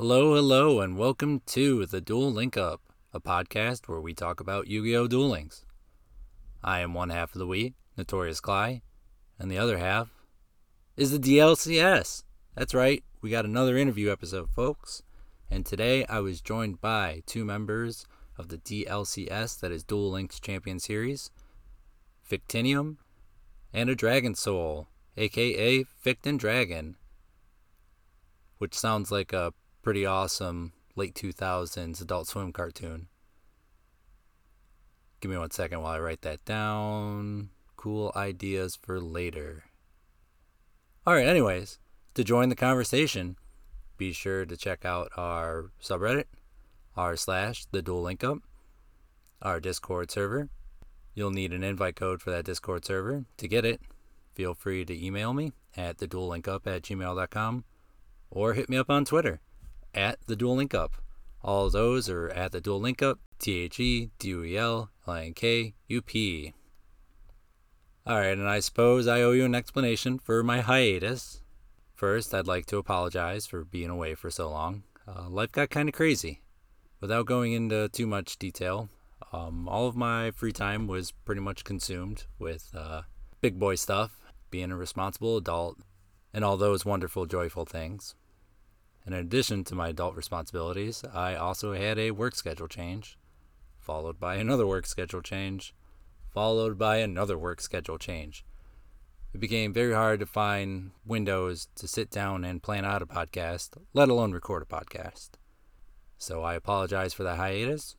[0.00, 2.80] Hello, hello, and welcome to the Duel Link Up,
[3.12, 5.06] a podcast where we talk about Yu Gi Oh!
[5.06, 5.66] Duel Links.
[6.64, 8.80] I am one half of the we, Notorious Cly,
[9.38, 10.08] and the other half
[10.96, 12.24] is the DLCS.
[12.54, 15.02] That's right, we got another interview episode, folks.
[15.50, 18.06] And today I was joined by two members
[18.38, 21.30] of the DLCS, that is Duel Links Champion Series,
[22.26, 22.96] Fictinium
[23.70, 24.88] and a Dragon Soul,
[25.18, 26.96] aka Victin Dragon,
[28.56, 29.52] which sounds like a
[29.82, 33.08] pretty awesome late 2000s Adult Swim cartoon.
[35.20, 37.50] Give me one second while I write that down.
[37.76, 39.64] Cool ideas for later.
[41.06, 41.78] Alright, anyways,
[42.14, 43.36] to join the conversation,
[43.96, 46.24] be sure to check out our subreddit,
[46.96, 48.38] r slash the duel link up,
[49.40, 50.50] our Discord server.
[51.14, 53.24] You'll need an invite code for that Discord server.
[53.38, 53.80] To get it,
[54.34, 57.64] feel free to email me at the duel link up at gmail.com
[58.30, 59.40] or hit me up on Twitter
[59.94, 60.92] at the Duel link up.
[61.42, 64.90] All those are at the duel link up, T H E D U E L
[65.06, 66.52] L I N K U P.
[68.06, 71.42] Alright, and I suppose I owe you an explanation for my hiatus.
[71.94, 74.82] First, I'd like to apologize for being away for so long.
[75.08, 76.42] Uh, life got kind of crazy.
[77.00, 78.90] Without going into too much detail,
[79.32, 83.02] um, all of my free time was pretty much consumed with uh,
[83.40, 84.20] big boy stuff,
[84.50, 85.78] being a responsible adult,
[86.34, 88.14] and all those wonderful, joyful things.
[89.10, 93.18] In addition to my adult responsibilities, I also had a work schedule change,
[93.80, 95.74] followed by another work schedule change,
[96.32, 98.44] followed by another work schedule change.
[99.34, 103.70] It became very hard to find windows to sit down and plan out a podcast,
[103.94, 105.30] let alone record a podcast.
[106.16, 107.96] So I apologize for the hiatus,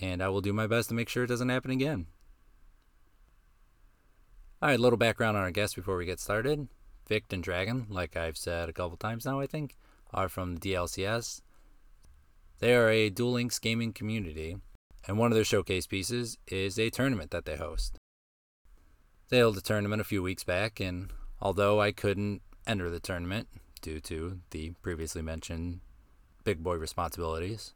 [0.00, 2.06] and I will do my best to make sure it doesn't happen again.
[4.62, 6.68] All right, a little background on our guest before we get started.
[7.04, 9.76] Fict and Dragon, like I've said a couple times now, I think,
[10.12, 11.40] are from the DLCS.
[12.58, 14.56] They are a Duel Links gaming community,
[15.06, 17.98] and one of their showcase pieces is a tournament that they host.
[19.28, 23.48] They held a tournament a few weeks back, and although I couldn't enter the tournament
[23.82, 25.80] due to the previously mentioned
[26.44, 27.74] big boy responsibilities,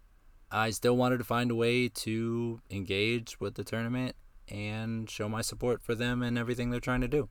[0.50, 4.16] I still wanted to find a way to engage with the tournament
[4.49, 7.28] and show my support for them and everything they're trying to do.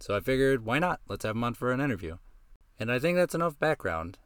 [0.00, 1.00] So I figured, why not?
[1.08, 2.18] Let's have them on for an interview.
[2.78, 4.18] And I think that's enough background.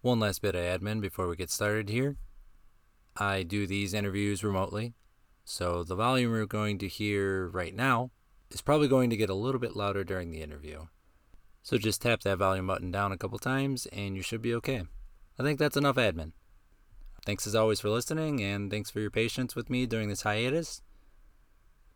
[0.00, 2.16] One last bit of admin before we get started here.
[3.16, 4.94] I do these interviews remotely,
[5.44, 8.12] so the volume we're going to hear right now
[8.50, 10.86] is probably going to get a little bit louder during the interview.
[11.62, 14.84] So just tap that volume button down a couple times and you should be okay.
[15.38, 16.32] I think that's enough admin.
[17.26, 20.82] Thanks as always for listening, and thanks for your patience with me during this hiatus.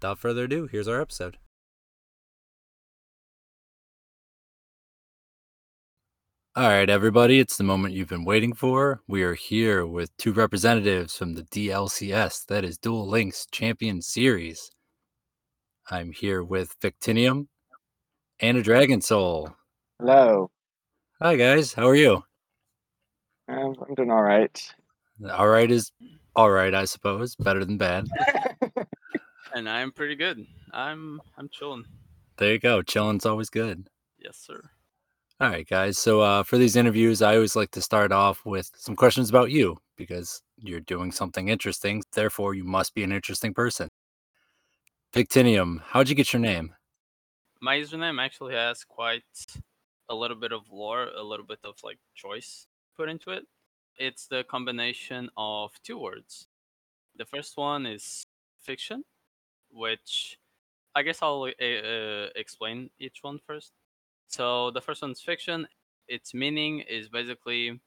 [0.01, 1.39] Without further ado, here's our episode.
[6.55, 9.01] All right, everybody, it's the moment you've been waiting for.
[9.09, 14.71] We are here with two representatives from the DLCS, that is Duel Links Champion Series.
[15.91, 17.47] I'm here with Fictinium
[18.41, 19.49] and a Dragon Soul.
[19.99, 20.51] Hello.
[21.23, 21.73] Hi, guys.
[21.73, 22.23] How are you?
[23.49, 24.75] Um, I'm doing all right.
[25.31, 25.91] All right is
[26.37, 27.35] all right, I suppose.
[27.35, 28.09] Better than bad.
[29.55, 30.45] and I'm pretty good.
[30.75, 31.87] I'm I'm chilling.
[32.37, 32.83] There you go.
[32.83, 33.89] Chilling's always good.
[34.19, 34.61] Yes, sir.
[35.43, 35.99] All right, guys.
[35.99, 39.51] So uh, for these interviews, I always like to start off with some questions about
[39.51, 42.05] you because you're doing something interesting.
[42.13, 43.89] Therefore, you must be an interesting person.
[45.13, 46.77] Fictinium, how'd you get your name?
[47.61, 49.25] My username actually has quite
[50.09, 53.43] a little bit of lore, a little bit of like choice put into it.
[53.97, 56.47] It's the combination of two words.
[57.17, 58.23] The first one is
[58.61, 59.03] fiction,
[59.73, 60.39] which
[60.95, 63.73] I guess I'll uh, explain each one first.
[64.33, 65.69] So the first one's fiction.
[66.09, 67.81] Its meaning is basically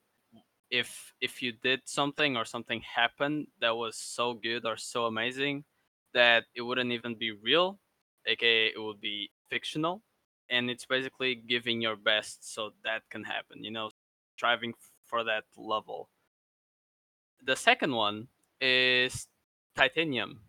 [0.69, 5.65] if if you did something or something happened that was so good or so amazing
[6.13, 7.79] that it wouldn't even be real,
[8.25, 10.03] aka it would be fictional,
[10.49, 13.63] and it's basically giving your best so that can happen.
[13.63, 13.91] You know,
[14.37, 14.73] striving
[15.05, 16.09] for that level.
[17.43, 18.27] The second one
[18.59, 19.27] is
[19.75, 20.41] titanium.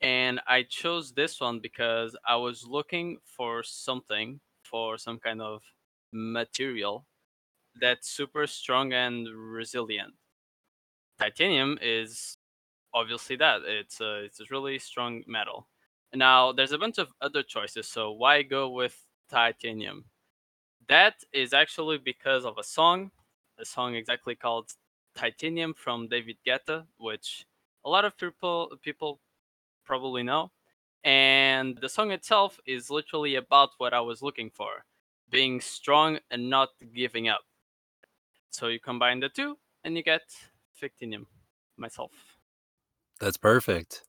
[0.00, 4.40] And I chose this one because I was looking for something,
[4.72, 5.62] for some kind of
[6.12, 7.06] material
[7.80, 10.14] that's super strong and resilient.
[11.18, 12.36] Titanium is
[12.94, 13.62] obviously that.
[13.66, 15.68] It's a, it's a really strong metal.
[16.14, 18.98] Now, there's a bunch of other choices, so why go with
[19.30, 20.06] titanium?
[20.88, 23.10] That is actually because of a song
[23.58, 24.72] a song exactly called
[25.16, 27.46] Titanium from David Guetta, which
[27.84, 29.20] a lot of people people
[29.84, 30.52] probably know.
[31.04, 34.84] And the song itself is literally about what I was looking for
[35.30, 37.40] being strong and not giving up.
[38.50, 40.22] So you combine the two, and you get
[40.80, 41.24] Fictinium,
[41.78, 42.12] myself.
[43.18, 44.02] That's perfect.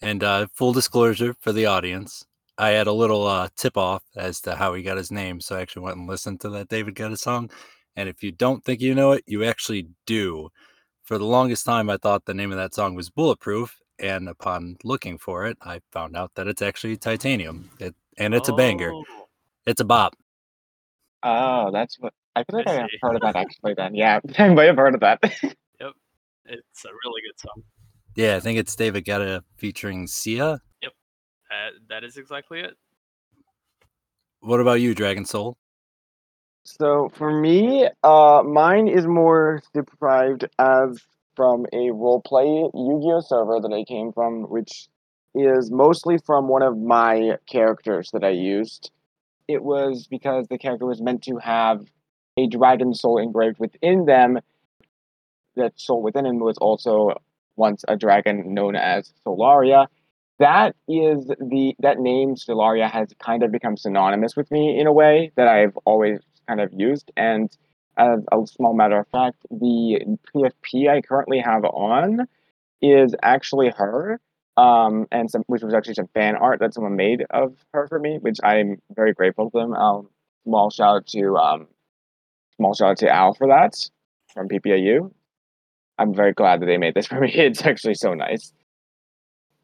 [0.00, 2.24] And uh, full disclosure for the audience,
[2.56, 5.40] I had a little uh, tip off as to how he got his name.
[5.40, 7.50] So I actually went and listened to that David Guetta song.
[7.96, 10.48] And if you don't think you know it, you actually do.
[11.02, 13.79] For the longest time, I thought the name of that song was Bulletproof.
[14.00, 17.70] And upon looking for it, I found out that it's actually Titanium.
[17.78, 18.92] It, and it's a banger.
[18.92, 19.04] Oh,
[19.66, 20.16] It's a bop.
[21.22, 23.74] Oh, that's what I feel like I I, have heard of that actually.
[23.74, 25.20] Then, yeah, I might have heard of that.
[25.80, 25.92] Yep,
[26.44, 27.62] it's a really good song.
[28.14, 30.60] Yeah, I think it's David Guetta featuring Sia.
[30.82, 30.92] Yep,
[31.50, 32.74] Uh, that is exactly it.
[34.40, 35.56] What about you, Dragon Soul?
[36.64, 41.00] So for me, uh, mine is more deprived as
[41.36, 44.88] from a roleplay Yu-Gi-Oh server that I came from, which
[45.34, 48.90] is mostly from one of my characters that I used.
[49.48, 51.84] It was because the character was meant to have
[52.36, 54.38] a dragon soul engraved within them.
[55.56, 57.20] That soul within him was also
[57.56, 59.86] once a dragon known as Solaria.
[60.38, 64.92] That is the that name Solaria has kind of become synonymous with me in a
[64.92, 67.10] way that I've always kind of used.
[67.16, 67.54] And
[68.00, 72.26] as a small matter of fact, the PFP I currently have on
[72.80, 74.18] is actually her,
[74.56, 77.98] um, and some which was actually some fan art that someone made of her for
[77.98, 79.74] me, which I'm very grateful to them.
[79.74, 80.08] Um,
[80.44, 81.68] small shout out to um,
[82.56, 83.74] small shout out to Al for that
[84.32, 85.12] from PPAU.
[85.98, 87.32] I'm very glad that they made this for me.
[87.34, 88.52] It's actually so nice.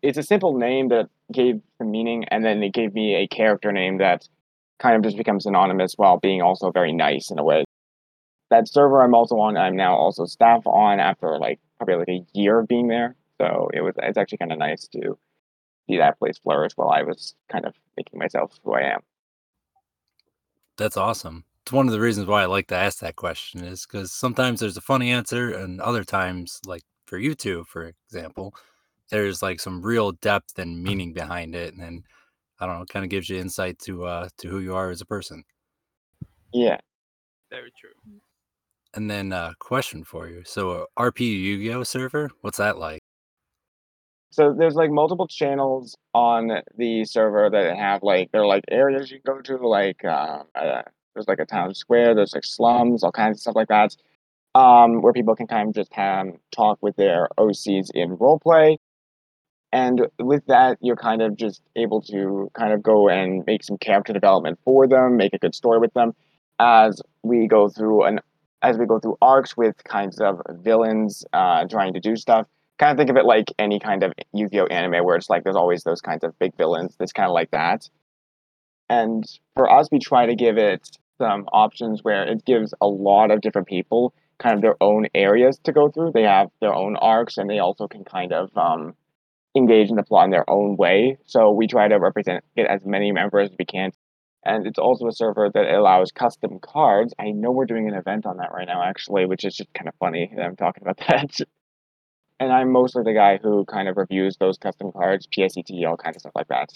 [0.02, 3.72] It's a simple name that gave some meaning, and then it gave me a character
[3.72, 4.28] name that
[4.78, 7.64] kind of just becomes synonymous while being also very nice in a way.
[8.50, 12.26] That server I'm also on, I'm now also staff on after like probably like a
[12.32, 13.16] year of being there.
[13.38, 15.18] So it was it's actually kind of nice to
[15.88, 19.00] see that place flourish while I was kind of making myself who I am.
[20.76, 21.44] That's awesome.
[21.62, 24.60] It's one of the reasons why I like to ask that question is because sometimes
[24.60, 28.54] there's a funny answer, and other times, like for you two, for example,
[29.10, 32.04] there's like some real depth and meaning behind it, and then
[32.60, 35.00] I don't know, kind of gives you insight to uh to who you are as
[35.00, 35.44] a person.
[36.52, 36.78] Yeah.
[37.50, 37.90] Very true.
[38.96, 40.42] And then uh question for you.
[40.44, 43.00] So uh, RP Yu-Gi-Oh server, what's that like?
[44.30, 49.20] So there's like multiple channels on the server that have like they're like areas you
[49.24, 50.82] go to, like uh, uh,
[51.14, 53.96] there's like a town square, there's like slums, all kinds of stuff like that,
[54.54, 58.76] um, where people can kind of just um, talk with their OCs in roleplay.
[59.72, 63.78] And with that, you're kind of just able to kind of go and make some
[63.78, 66.14] character development for them, make a good story with them,
[66.58, 68.20] as we go through an
[68.66, 72.46] as we go through arcs with kinds of villains uh, trying to do stuff
[72.78, 75.56] kind of think of it like any kind of Yu-Gi-Oh anime where it's like there's
[75.56, 76.96] always those kinds of big villains.
[77.00, 77.88] It's kind of like that.
[78.88, 79.24] And
[79.54, 83.40] for us, we try to give it some options where it gives a lot of
[83.40, 86.12] different people kind of their own areas to go through.
[86.12, 88.94] They have their own arcs, and they also can kind of um,
[89.56, 91.16] engage in the plot in their own way.
[91.24, 93.92] So we try to represent it as many members as we can.
[94.46, 97.14] And it's also a server that allows custom cards.
[97.18, 99.88] I know we're doing an event on that right now, actually, which is just kind
[99.88, 101.40] of funny that I'm talking about that
[102.38, 106.16] and I'm mostly the guy who kind of reviews those custom cards, PSET, all kinds
[106.16, 106.70] of stuff like that.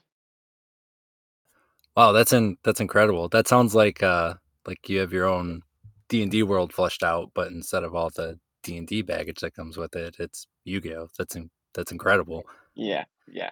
[1.96, 3.28] Wow, that's in that's incredible.
[3.28, 4.34] That sounds like uh
[4.66, 5.62] like you have your own
[6.08, 9.40] D and D world fleshed out, but instead of all the D and D baggage
[9.40, 11.08] that comes with it, it's Yu-Gi-Oh.
[11.18, 12.44] That's in, that's incredible.
[12.74, 13.50] Yeah, yeah.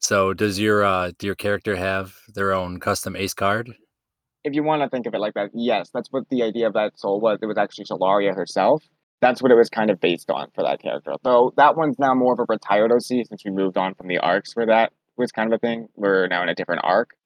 [0.00, 3.74] So does your uh do your character have their own custom ace card?
[4.44, 6.74] If you want to think of it like that, yes, that's what the idea of
[6.74, 7.40] that soul was.
[7.42, 8.84] It was actually Solaria herself.
[9.20, 11.14] That's what it was kind of based on for that character.
[11.22, 14.18] Though that one's now more of a retired OC since we moved on from the
[14.18, 15.88] arcs where that was kind of a thing.
[15.96, 17.16] We're now in a different arc.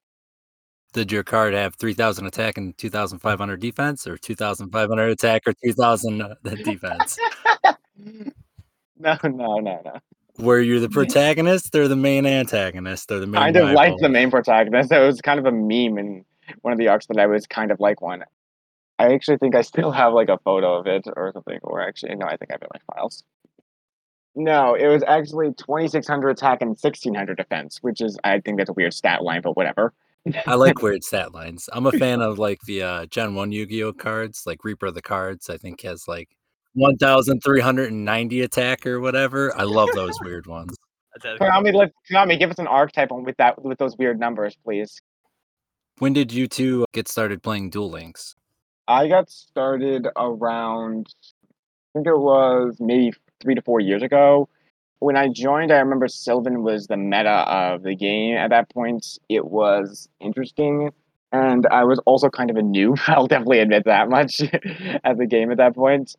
[0.92, 4.34] Did your card have three thousand attack and two thousand five hundred defense, or two
[4.34, 6.22] thousand five hundred attack or two thousand
[6.64, 7.18] defense?
[7.96, 10.00] no, no, no, no.
[10.40, 13.40] Were you're the protagonist or the main antagonist or the main?
[13.40, 14.92] Kind of like the main protagonist.
[14.92, 16.24] It was kind of a meme in
[16.62, 18.24] one of the arcs that I was kind of like one.
[18.98, 21.58] I actually think I still have like a photo of it or something.
[21.62, 23.24] Or actually, no, I think I have it in my files.
[24.34, 28.74] No, it was actually 2600 attack and 1600 defense, which is, I think that's a
[28.74, 29.92] weird stat line, but whatever.
[30.46, 31.68] I like weird stat lines.
[31.72, 35.02] I'm a fan of like the uh, Gen One Yu-Gi-Oh cards, like Reaper of the
[35.02, 35.48] Cards.
[35.48, 36.28] I think has like
[36.74, 39.56] 1,390 attack or whatever.
[39.56, 40.76] I love those weird ones.
[41.16, 45.00] Attack- Konami, let, Konami, give us an archetype with that with those weird numbers, please.
[45.98, 48.34] When did you two get started playing Duel Links?
[48.88, 51.08] I got started around,
[51.94, 53.12] I think it was maybe
[53.42, 54.48] three to four years ago.
[55.00, 59.18] When I joined, I remember Sylvan was the meta of the game at that point.
[59.28, 60.90] It was interesting.
[61.32, 62.98] and I was also kind of a noob.
[63.06, 64.40] I'll definitely admit that much
[65.04, 66.14] at the game at that point.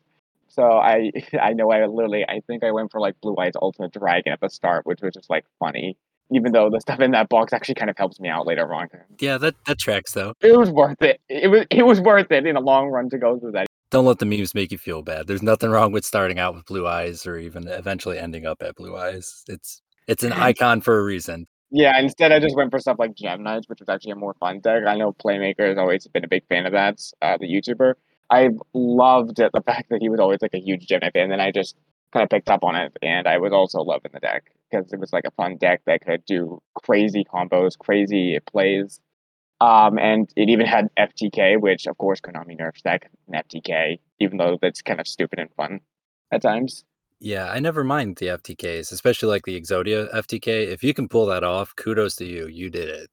[0.52, 3.92] So I I know I literally I think I went for like Blue Eyes Ultimate
[3.92, 5.96] Dragon at the start, which was just like funny.
[6.30, 8.88] Even though the stuff in that box actually kind of helps me out later on.
[9.18, 10.34] Yeah, that that tracks though.
[10.40, 11.20] It was worth it.
[11.28, 13.66] It was it was worth it in the long run to go through that.
[13.90, 15.26] Don't let the memes make you feel bad.
[15.26, 18.76] There's nothing wrong with starting out with blue eyes or even eventually ending up at
[18.76, 19.44] blue eyes.
[19.48, 21.46] It's it's an icon for a reason.
[21.70, 24.34] Yeah, instead I just went for stuff like Gem Knights, which was actually a more
[24.34, 24.82] fun deck.
[24.86, 27.94] I know Playmaker has always been a big fan of that, uh, the YouTuber.
[28.32, 31.24] I loved it, the fact that he was always like a huge Gem Knight fan,
[31.24, 31.76] and then I just
[32.12, 34.98] kind of picked up on it, and I was also loving the deck because it
[34.98, 39.00] was like a fun deck that could do crazy combos, crazy plays.
[39.60, 44.38] Um, and it even had FTK, which of course Konami nerfs that in FTK, even
[44.38, 45.80] though that's kind of stupid and fun
[46.32, 46.84] at times.
[47.20, 50.66] Yeah, I never mind the FTKs, especially like the Exodia FTK.
[50.66, 52.48] If you can pull that off, kudos to you.
[52.48, 53.10] You did it.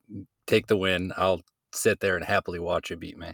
[0.48, 1.14] Take the win.
[1.16, 3.34] I'll sit there and happily watch you beat me.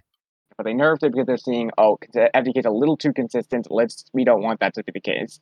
[0.57, 3.67] But they nerfed it because they're seeing, oh, FTK is a little too consistent.
[3.69, 5.39] Let's we don't want that to be the case.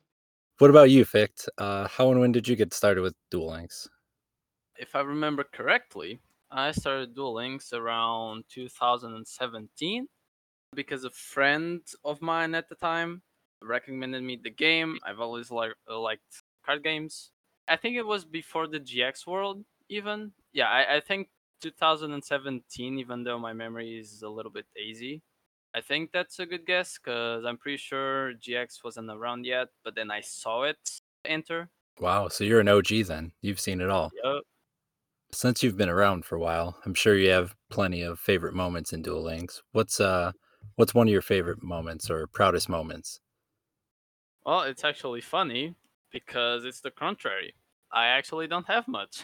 [0.58, 1.48] What about you, Fict?
[1.58, 3.88] Uh, how and when did you get started with Duel Links?
[4.76, 10.06] If I remember correctly, I started Duel Links around 2017
[10.74, 13.22] because a friend of mine at the time
[13.62, 14.98] recommended me the game.
[15.04, 17.30] I've always like uh, liked card games.
[17.66, 20.32] I think it was before the GX World even.
[20.52, 21.28] Yeah, I, I think
[21.64, 25.22] 2017, even though my memory is a little bit hazy.
[25.74, 29.94] I think that's a good guess because I'm pretty sure GX wasn't around yet, but
[29.94, 30.76] then I saw it
[31.24, 31.70] enter.
[31.98, 33.32] Wow, so you're an OG then.
[33.40, 34.12] You've seen it all.
[34.22, 34.42] Yep.
[35.32, 38.92] Since you've been around for a while, I'm sure you have plenty of favorite moments
[38.92, 39.62] in Duel Links.
[39.72, 40.32] What's uh
[40.76, 43.20] what's one of your favorite moments or proudest moments?
[44.44, 45.74] Well, it's actually funny
[46.12, 47.54] because it's the contrary.
[47.90, 49.22] I actually don't have much.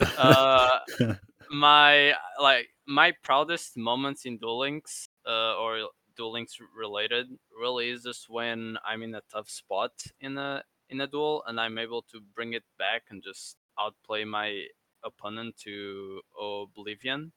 [0.16, 0.78] uh,
[1.52, 7.26] my like my proudest moments in Duel Links uh, or Duel Links related
[7.58, 11.60] really is just when I'm in a tough spot in a in a duel and
[11.60, 14.64] I'm able to bring it back and just outplay my
[15.04, 17.32] opponent to oblivion.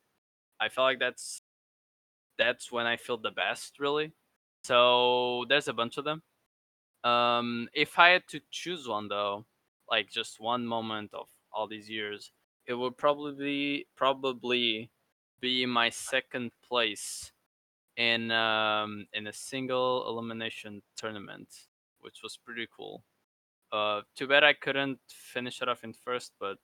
[0.60, 1.42] I feel like that's
[2.38, 4.14] that's when I feel the best really.
[4.64, 6.24] So there's a bunch of them.
[7.04, 9.46] Um, if I had to choose one though,
[9.90, 12.32] like just one moment of all these years,
[12.68, 14.92] it would probably probably
[15.40, 17.32] be my second place
[17.98, 21.48] in um, in a single elimination tournament,
[22.00, 23.04] which was pretty cool.
[23.72, 26.58] Uh, too bad I couldn't finish it off in first, but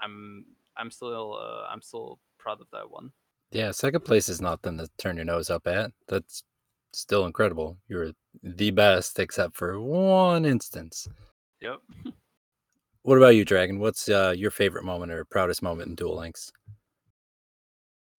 [0.00, 3.12] I'm I'm still uh, I'm still proud of that one.
[3.50, 5.92] Yeah, second place is nothing to turn your nose up at.
[6.06, 6.42] That's
[6.92, 7.78] still incredible.
[7.88, 8.12] You're
[8.42, 11.08] the best, except for one instance.
[11.60, 11.80] Yep.
[13.08, 13.78] what about you, Dragon?
[13.78, 16.52] What's uh, your favorite moment or proudest moment in Duel Links?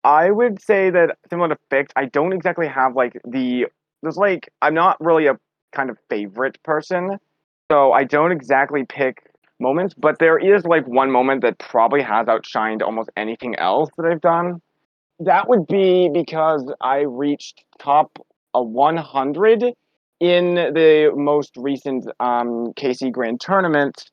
[0.02, 3.66] I would say that similar to Fict, I don't exactly have like the
[4.02, 5.38] there's like I'm not really a
[5.72, 7.18] kind of favorite person,
[7.70, 9.22] so I don't exactly pick
[9.60, 14.06] moments, but there is like one moment that probably has outshined almost anything else that
[14.06, 14.60] I've done.
[15.20, 18.18] That would be because I reached top
[18.54, 19.62] a 100
[20.18, 24.10] in the most recent um, KC Grand Tournament,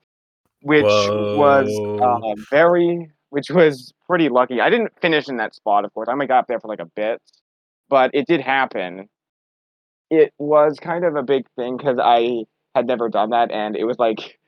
[0.62, 1.38] which Whoa.
[1.38, 4.62] was uh, very, which was pretty lucky.
[4.62, 6.08] I didn't finish in that spot, of course.
[6.10, 7.22] I only got up there for like a bit,
[7.90, 9.10] but it did happen.
[10.10, 12.46] It was kind of a big thing because I
[12.76, 14.40] had never done that, and it was like,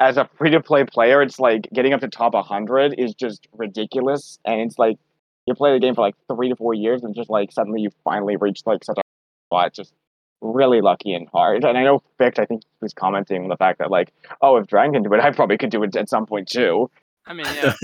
[0.00, 3.48] as a free to play player, it's like getting up to top 100 is just
[3.52, 4.98] ridiculous, and it's like
[5.46, 7.90] you play the game for like three to four years, and just like suddenly you
[8.04, 9.02] finally reach like such a
[9.48, 9.92] spot, just
[10.40, 11.64] really lucky and hard.
[11.64, 14.56] And I know Fict, I think he was commenting on the fact that like, oh,
[14.56, 16.90] if Dragon can do it, I probably could do it at some point too.
[17.26, 17.74] I mean, yeah.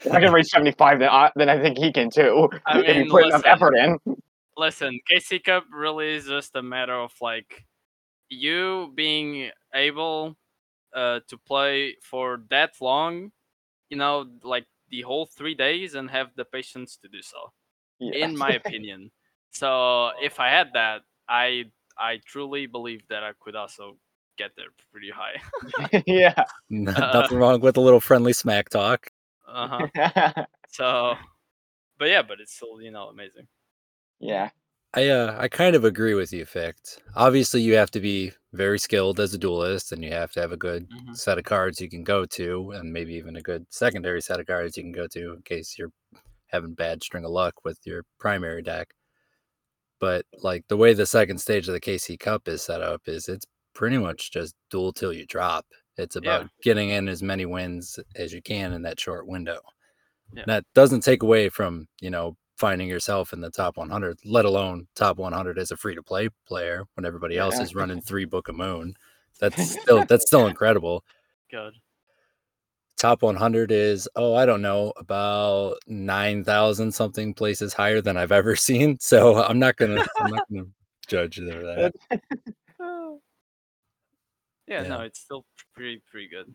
[0.00, 2.48] If I can reach 75, then I, then I think he can too.
[2.66, 3.98] I if you mean, put enough effort in.
[4.56, 7.64] Listen, KC Cup really is just a matter of like
[8.28, 10.36] you being able
[10.94, 13.32] uh, to play for that long,
[13.88, 17.52] you know, like the whole three days and have the patience to do so,
[18.02, 18.26] Yeah.
[18.26, 19.10] in my opinion.
[19.52, 21.64] So if I had that, I
[21.98, 23.96] I truly believe that I could also
[24.38, 26.02] get there pretty high.
[26.06, 26.44] yeah.
[26.70, 29.08] Nothing wrong with a little friendly smack talk.
[29.46, 30.44] uh huh.
[30.68, 31.14] So,
[31.98, 33.46] but yeah, but it's still you know amazing.
[34.20, 34.50] yeah.
[34.94, 37.00] I uh, I kind of agree with you, Fict.
[37.16, 40.52] Obviously, you have to be very skilled as a duelist, and you have to have
[40.52, 41.16] a good Mhm.
[41.16, 44.46] set of cards you can go to, and maybe even a good secondary set of
[44.46, 45.92] cards you can go to in case you're
[46.52, 48.88] having bad string of luck with your primary deck.
[50.00, 53.28] But like the way the second stage of the KC Cup is set up is
[53.28, 55.64] it's pretty much just duel till you drop.
[55.96, 56.48] It's about Yeah.
[56.62, 59.60] getting in as many wins as you can in that short window.
[60.32, 60.44] Yeah.
[60.46, 64.86] That doesn't take away from you know finding yourself in the top 100, let alone
[64.94, 67.62] top 100 as a free to play player when everybody else Yeah.
[67.62, 68.94] is running three Book of Moon.
[69.40, 71.04] That's still that's still incredible.
[71.50, 71.74] God.
[73.02, 78.30] Top 100 is oh I don't know about nine thousand something places higher than I've
[78.30, 78.96] ever seen.
[79.00, 80.68] So I'm not gonna I'm not gonna
[81.08, 81.92] judge that.
[84.68, 85.44] Yeah, no, it's still
[85.74, 86.54] pretty pretty good.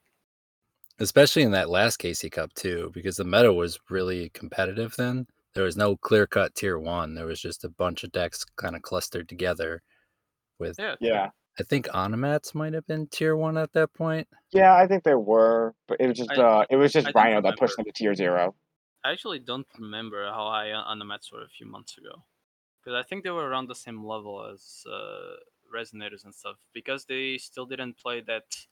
[1.00, 5.28] especially in that last KC Cup too, because the meta was really competitive then.
[5.54, 7.14] There was no clear cut tier one.
[7.14, 9.82] There was just a bunch of decks kind of clustered together.
[10.60, 10.96] With Yeah.
[11.02, 11.30] Yeah.
[11.60, 14.28] I think Onomats might have been tier one at that point.
[14.52, 17.14] Yeah, I think they were, but it was just I- uh it was just I
[17.14, 18.56] Rhino that pushed them to tier zero.
[19.04, 22.26] I actually don't remember how high on on the Mets were a few months ago,
[22.82, 25.38] because I think they were around the same level as uh,
[25.74, 26.58] Resonators and stuff.
[26.74, 28.68] Because they still didn't play that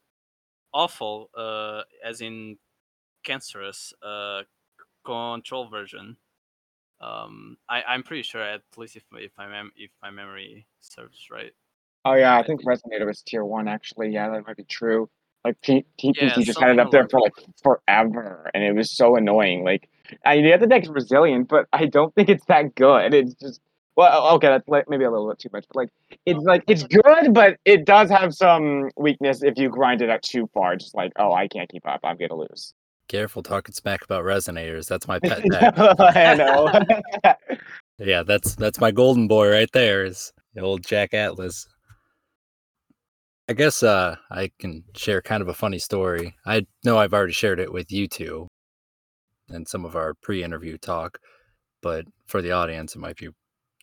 [0.73, 2.59] awful, uh, as in
[3.23, 4.43] cancerous, uh,
[5.05, 6.17] control version.
[7.01, 11.29] Um, I I'm pretty sure at least if if my mem- if my memory serves
[11.31, 11.53] right.
[12.05, 14.09] Oh yeah, I I think think- Resonator was tier one actually.
[14.11, 15.09] Yeah, that might be true.
[15.43, 18.89] Like T- TPC Yeah, just had it up there for like forever, and it was
[18.91, 19.63] so annoying.
[19.63, 19.87] Like,
[20.25, 23.13] I mean, the other deck's resilient, but I don't think it's that good.
[23.13, 23.61] It's just
[23.95, 25.89] well, okay, that's like maybe a little bit too much, but like
[26.25, 30.23] it's like it's good, but it does have some weakness if you grind it out
[30.23, 30.75] too far.
[30.75, 32.73] Just like, oh, I can't keep up, I'm gonna lose.
[33.07, 34.87] Careful talking smack about resonators.
[34.87, 35.73] That's my pet deck.
[35.77, 37.35] I know.
[37.99, 40.05] yeah, that's that's my golden boy right there.
[40.05, 41.67] Is the old Jack Atlas.
[43.47, 46.35] I guess uh, I can share kind of a funny story.
[46.45, 48.47] I know I've already shared it with you two
[49.49, 51.19] in some of our pre-interview talk,
[51.81, 53.29] but for the audience, it might be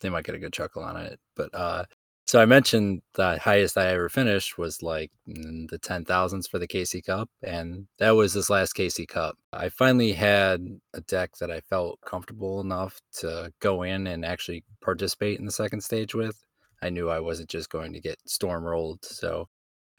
[0.01, 1.17] they might get a good chuckle on it.
[1.35, 1.85] But uh,
[2.27, 6.67] so I mentioned the highest I ever finished was like the ten thousands for the
[6.67, 9.37] KC Cup, and that was this last KC Cup.
[9.53, 10.61] I finally had
[10.93, 15.51] a deck that I felt comfortable enough to go in and actually participate in the
[15.53, 16.43] second stage with.
[16.83, 19.47] I knew I wasn't just going to get storm rolled, so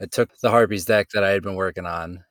[0.01, 2.25] I took the Harpies deck that I had been working on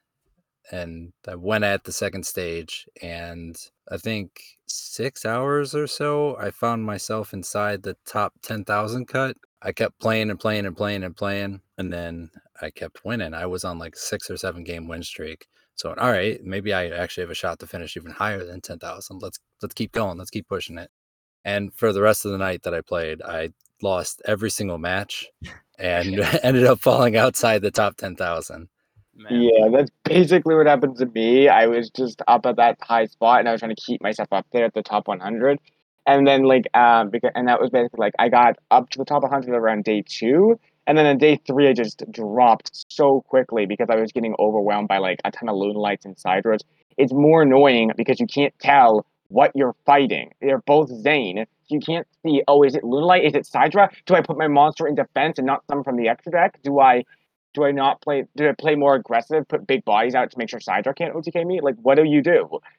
[0.71, 3.55] and I went at the second stage and
[3.91, 9.35] I think 6 hours or so I found myself inside the top 10,000 cut.
[9.61, 12.29] I kept playing and playing and playing and playing and then
[12.61, 13.33] I kept winning.
[13.33, 15.47] I was on like 6 or 7 game win streak.
[15.75, 19.21] So all right, maybe I actually have a shot to finish even higher than 10,000.
[19.21, 20.17] Let's let's keep going.
[20.17, 20.89] Let's keep pushing it.
[21.45, 23.49] And for the rest of the night that I played, I
[23.83, 25.27] lost every single match
[25.77, 28.67] and ended up falling outside the top 10,000.
[29.29, 31.47] Yeah, that's basically what happened to me.
[31.47, 34.29] I was just up at that high spot, and I was trying to keep myself
[34.31, 35.59] up there at the top 100.
[36.07, 39.05] And then, like, um, because and that was basically like I got up to the
[39.05, 43.65] top 100 around day two, and then on day three, I just dropped so quickly
[43.65, 46.61] because I was getting overwhelmed by like a ton of Lunalights and Sidras.
[46.97, 50.31] It's more annoying because you can't tell what you're fighting.
[50.41, 51.45] They're both Zane.
[51.67, 53.25] You can't see, oh, is it Lunalight?
[53.25, 53.89] Is it Sidra?
[54.05, 56.59] Do I put my monster in defense and not some from the extra deck?
[56.63, 57.03] Do I
[57.53, 58.25] do I not play?
[58.35, 59.47] Do I play more aggressive?
[59.47, 61.61] Put big bodies out to make sure Sidra can't OTK me?
[61.61, 62.59] Like, what do you do?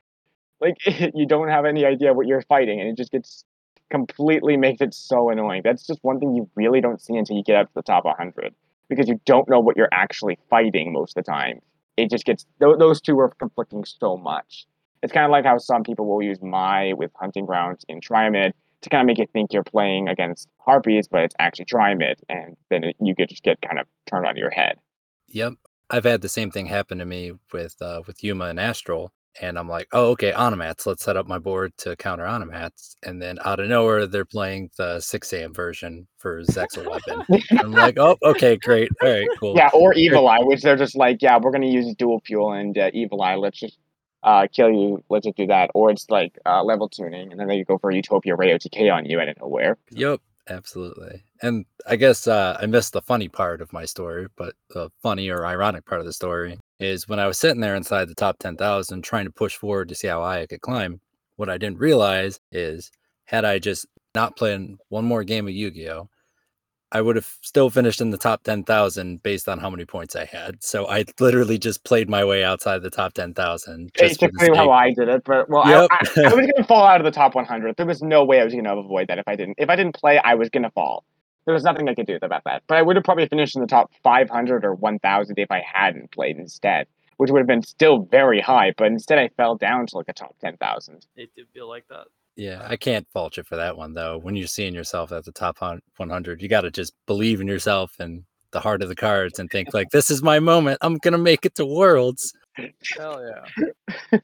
[0.61, 0.77] Like,
[1.15, 3.45] you don't have any idea what you're fighting, and it just gets
[3.91, 5.63] completely makes it so annoying.
[5.63, 8.05] That's just one thing you really don't see until you get up to the top
[8.05, 8.55] 100
[8.89, 11.61] because you don't know what you're actually fighting most of the time.
[11.97, 14.67] It just gets those two are conflicting so much.
[15.05, 18.53] It's kind of like how some people will use my with hunting grounds in Triamid
[18.81, 22.57] to kind of make you think you're playing against harpies, but it's actually Triamid, and
[22.71, 24.79] then it, you get just get kind of turned on your head.
[25.29, 25.55] Yep.
[25.91, 29.13] I've had the same thing happen to me with uh, with Yuma and Astral.
[29.43, 30.87] And I'm like, oh, okay, Onomats.
[30.87, 32.97] Let's set up my board to counter Onomats.
[33.03, 35.53] And then out of nowhere, they're playing the 6 a.m.
[35.53, 37.43] version for Zexal Weapon.
[37.59, 38.91] I'm like, oh, okay, great.
[39.03, 39.55] All right, cool.
[39.57, 42.79] Yeah, or Evil Eye, which they're just like, yeah, we're gonna use dual fuel and
[42.79, 43.35] uh, Evil Eye.
[43.35, 43.77] Let's just
[44.25, 45.05] uh, kill you.
[45.09, 45.71] Let's just do that.
[45.75, 49.05] Or it's like uh, level tuning, and then they go for Utopia Ray OTK on
[49.05, 49.77] you out of nowhere.
[49.91, 51.23] Yep, absolutely.
[51.43, 55.29] And I guess uh, I missed the funny part of my story, but the funny
[55.29, 58.39] or ironic part of the story is when I was sitting there inside the top
[58.39, 61.01] 10,000 trying to push forward to see how high I could climb.
[61.37, 62.91] What I didn't realize is
[63.25, 66.09] had I just not played one more game of Yu Gi Oh!
[66.95, 70.27] I would have still finished in the top 10,000 based on how many points I
[70.27, 70.63] had.
[70.63, 73.91] So I literally just played my way outside the top 10,000.
[73.95, 75.25] just for Basically, how I did it.
[75.25, 75.89] But well, Yep.
[75.91, 77.77] I, I, I was gonna fall out of the top 100.
[77.77, 79.57] There was no way I was gonna avoid that if I didn't.
[79.59, 81.05] If I didn't play, I was gonna fall.
[81.47, 82.63] There was nothing I could do about that.
[82.69, 86.13] But I would have probably finished in the top 500 or 1,000 if I hadn't
[86.13, 88.73] played instead, which would have been still very high.
[88.77, 91.07] But instead, I fell down to like a top 10,000.
[91.17, 92.07] It did feel like that.
[92.37, 94.19] Yeah, I can't fault you for that one though.
[94.19, 97.95] When you're seeing yourself at the top 100, you got to just believe in yourself
[98.01, 100.79] and the heart of the cards and think like, "This is my moment.
[100.81, 102.33] I'm gonna make it to Worlds."
[102.97, 104.19] Hell yeah.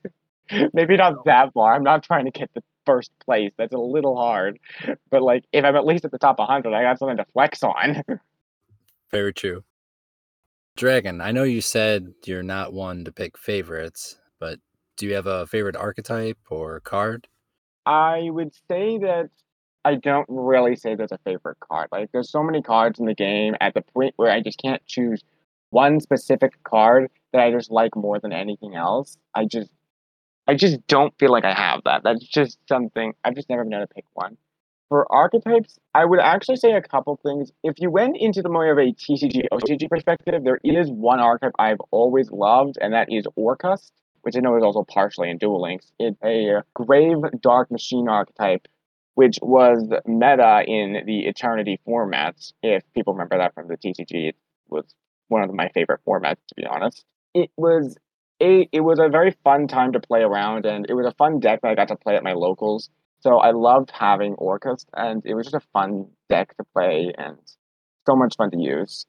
[0.73, 1.75] maybe not that far.
[1.75, 3.53] I'm not trying to get the first place.
[3.57, 4.59] That's a little hard.
[5.11, 7.63] But like, if I'm at least at the top 100, I got something to flex
[7.63, 8.03] on.
[9.11, 9.65] Very true.
[10.77, 14.59] Dragon, I know you said you're not one to pick favorites, but
[14.97, 17.27] do you have a favorite archetype or card?
[17.87, 19.31] I would say that
[19.85, 21.89] I don't really say there's a favorite card.
[21.91, 24.85] Like, there's so many cards in the game at the point where I just can't
[24.87, 25.23] choose
[25.71, 29.17] one specific card that I just like more than anything else.
[29.35, 29.71] I just,
[30.47, 32.03] I just don't feel like I have that.
[32.03, 34.37] That's just something I've just never been able to pick one.
[34.89, 37.53] For archetypes, I would actually say a couple things.
[37.63, 41.53] If you went into the more of a TCG OCG perspective, there is one archetype
[41.61, 45.63] I've always loved, and that is Orcust, which I know is also partially in Duel
[45.63, 45.93] Links.
[45.99, 48.67] It's a Grave Dark Machine archetype
[49.15, 52.53] which was meta in the Eternity formats.
[52.63, 54.37] If people remember that from the TCG, it
[54.69, 54.95] was
[55.29, 57.05] one of my favorite formats, to be honest.
[57.35, 57.97] It was
[58.41, 61.41] a it was a very fun time to play around, and it was a fun
[61.41, 62.89] deck that I got to play at my locals.
[63.21, 67.37] So I loved having Orcust, and it was just a fun deck to play and
[68.07, 69.05] so much fun to use.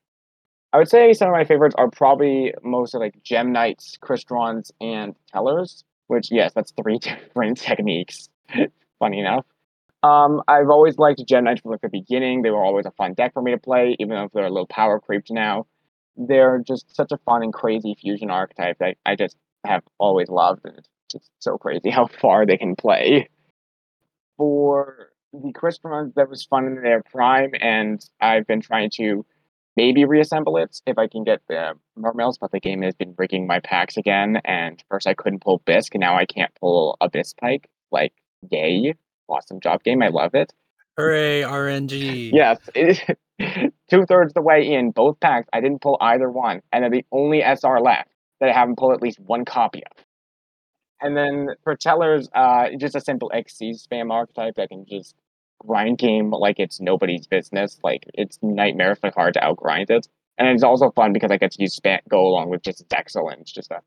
[0.73, 5.15] I would say some of my favorites are probably mostly like Gem Knights, Crystrons, and
[5.31, 8.29] Tellers, which, yes, that's three different techniques,
[8.99, 9.45] funny enough.
[10.03, 12.41] Um, I've always liked Gem Knights from like the beginning.
[12.41, 14.67] They were always a fun deck for me to play, even though they're a little
[14.67, 15.67] power creeped now.
[16.15, 20.65] They're just such a fun and crazy fusion archetype that I just have always loved,
[20.65, 23.29] and it's just so crazy how far they can play.
[24.37, 29.25] For the Crystrons, that was fun in their prime, and I've been trying to
[29.75, 33.47] maybe reassemble it if I can get the Mermails, but the game has been rigging
[33.47, 37.33] my packs again, and first I couldn't pull Bisque, and now I can't pull Abyss
[37.39, 37.69] Pike.
[37.91, 38.13] Like,
[38.49, 38.95] yay
[39.31, 40.03] awesome job game.
[40.03, 40.53] I love it.
[40.97, 42.31] Hooray, RNG.
[42.33, 42.59] Yes.
[43.89, 46.61] Two thirds the way in both packs, I didn't pull either one.
[46.71, 50.05] And then the only SR left that I haven't pulled at least one copy of.
[51.01, 55.15] And then for Tellers, uh, just a simple Xyz spam archetype that can just
[55.65, 57.79] grind game like it's nobody's business.
[57.83, 60.07] Like it's nightmarishly hard to outgrind it.
[60.37, 63.31] And it's also fun because I get to use spam go along with just Dexel
[63.31, 63.81] and it's just a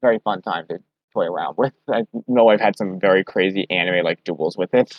[0.00, 0.78] very fun time to
[1.12, 1.72] toy around with.
[1.92, 4.96] I know I've had some very crazy anime like duels with it.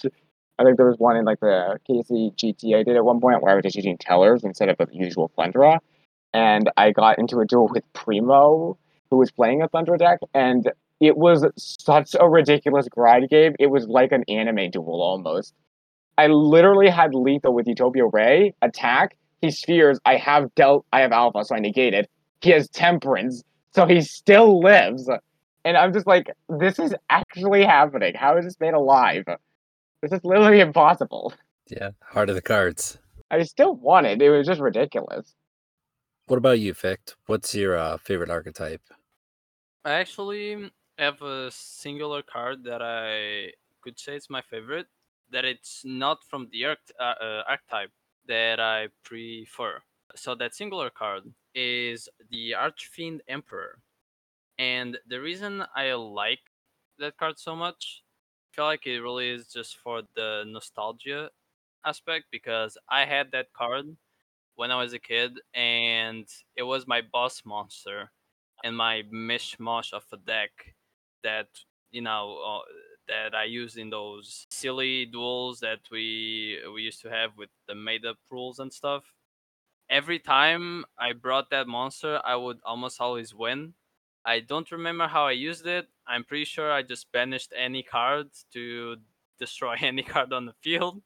[0.59, 3.41] I think there was one in like the KC GT I did at one point
[3.41, 5.79] where I was just using tellers instead of the usual Thundra.
[6.33, 8.77] And I got into a duel with Primo,
[9.09, 13.55] who was playing a Thundra deck, and it was such a ridiculous grind game.
[13.57, 15.53] It was like an anime duel almost.
[16.17, 19.15] I literally had lethal with Utopia Ray attack.
[19.41, 19.99] He spheres.
[20.05, 20.85] I have dealt.
[20.91, 22.07] I have alpha, so I negated.
[22.41, 23.43] He has temperance,
[23.73, 25.09] so he still lives.
[25.65, 28.15] And I'm just like, this is actually happening.
[28.15, 29.23] How is this made alive?
[30.01, 31.33] This is literally impossible.
[31.69, 32.97] Yeah, heart of the cards.
[33.31, 34.21] I still won it.
[34.21, 35.35] It was just ridiculous.
[36.27, 37.15] What about you, Fict?
[37.27, 38.81] What's your uh, favorite archetype?
[39.85, 44.87] I actually have a singular card that I could say it's my favorite.
[45.31, 47.91] That it's not from the uh, uh, archetype
[48.27, 49.81] that I prefer.
[50.15, 53.79] So that singular card is the Archfiend Emperor.
[54.57, 56.39] And the reason I like
[56.99, 58.03] that card so much,
[58.53, 61.29] I feel like it really is just for the nostalgia
[61.85, 63.85] aspect because I had that card
[64.55, 68.11] when I was a kid and it was my boss monster
[68.63, 70.51] and my mishmash of a deck
[71.23, 71.47] that
[71.91, 72.61] you know uh,
[73.09, 77.75] that I used in those silly duels that we we used to have with the
[77.75, 79.03] made up rules and stuff.
[79.89, 83.73] Every time I brought that monster, I would almost always win
[84.25, 85.87] I don't remember how I used it.
[86.07, 88.97] I'm pretty sure I just banished any card to
[89.39, 91.01] destroy any card on the field.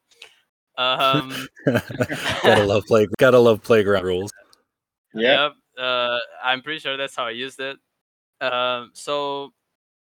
[0.78, 1.34] Um,
[1.66, 3.08] gotta love play.
[3.20, 4.32] Gotta love playground rules.
[5.14, 5.44] Yeah.
[5.44, 5.54] Yep.
[5.78, 7.78] Uh, I'm pretty sure that's how I used it.
[8.42, 9.54] Um, so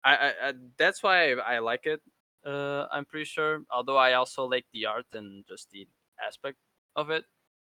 [0.04, 2.00] I, I, I, that's why I, I like it.
[2.44, 3.62] Uh, I'm pretty sure.
[3.70, 5.86] Although I also like the art and just the
[6.24, 6.58] aspect
[6.96, 7.24] of it,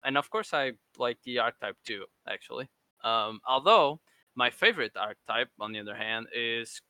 [0.03, 2.05] and of course I like the archetype too.
[2.27, 2.69] Actually,
[3.03, 3.99] um, although
[4.35, 6.81] my favorite archetype, on the other hand, is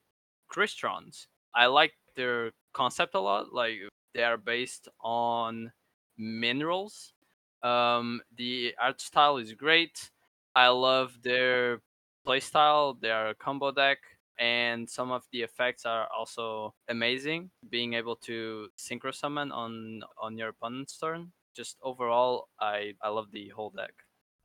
[0.52, 1.28] Crystrons.
[1.54, 3.54] I like their concept a lot.
[3.54, 3.78] Like
[4.14, 5.72] they are based on
[6.18, 7.14] minerals.
[7.64, 10.12] Um, the art style is great.
[10.56, 11.82] I love their
[12.26, 12.98] playstyle.
[13.04, 14.00] A combo deck,
[14.40, 17.50] and some of the effects are also amazing.
[17.70, 21.32] Being able to synchro summon on on your opponent's turn.
[21.56, 23.94] Just overall, I I love the whole deck.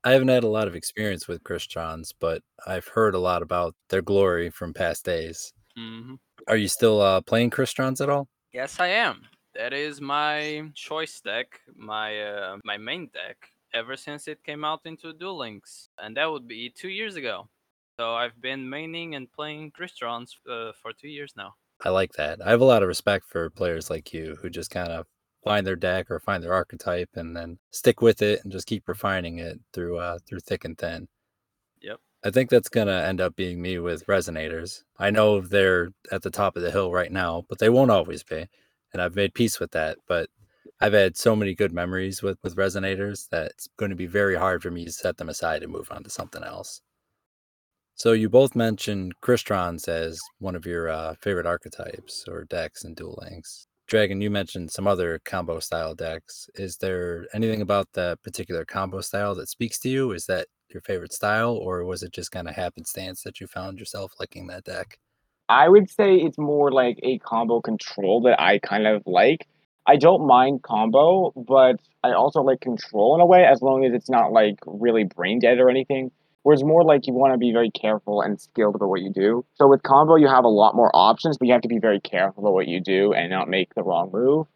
[0.05, 3.77] I haven't had a lot of experience with Crystrons, but I've heard a lot about
[3.89, 5.53] their glory from past days.
[5.79, 6.15] Mm-hmm.
[6.49, 8.29] Are you still uh, playing Crystrons at all?
[8.53, 9.23] Yes, I am.
[9.55, 13.37] That is my choice deck, my uh, my main deck
[13.75, 17.49] ever since it came out into Duel Links, and that would be two years ago.
[17.99, 21.55] So I've been maining and playing Crystrons uh, for two years now.
[21.85, 22.41] I like that.
[22.45, 25.07] I have a lot of respect for players like you who just kind of
[25.45, 28.87] find their deck or find their archetype and then stick with it and just keep
[28.89, 31.09] refining it through uh through thick and thin.
[31.81, 31.99] Yep.
[32.25, 34.83] I think that's gonna end up being me with resonators.
[34.99, 38.23] I know they're at the top of the hill right now, but they won't always
[38.23, 38.47] be.
[38.93, 39.99] And I've made peace with that.
[40.07, 40.31] But
[40.81, 44.37] I've had so many good memories with with resonators that it's going to be very
[44.37, 46.81] hard for me to set them aside and move on to something else.
[47.95, 52.95] So you both mentioned Crystron as one of your uh, favorite archetypes or decks in
[52.95, 53.67] Duel Links.
[53.87, 56.49] Dragon, you mentioned some other combo style decks.
[56.55, 60.13] Is there anything about that particular combo style that speaks to you?
[60.13, 63.79] Is that your favorite style, or was it just kind of happenstance that you found
[63.79, 64.99] yourself liking that deck?
[65.49, 69.47] I would say it's more like a combo control that I kind of like.
[69.87, 73.93] I don't mind combo, but I also like control in a way as long as
[73.93, 76.11] it's not like really brain dead or anything.
[76.43, 79.45] Whereas more like you want to be very careful and skilled about what you do.
[79.55, 82.01] So with combo, you have a lot more options, but you have to be very
[82.01, 84.47] careful about what you do and not make the wrong move.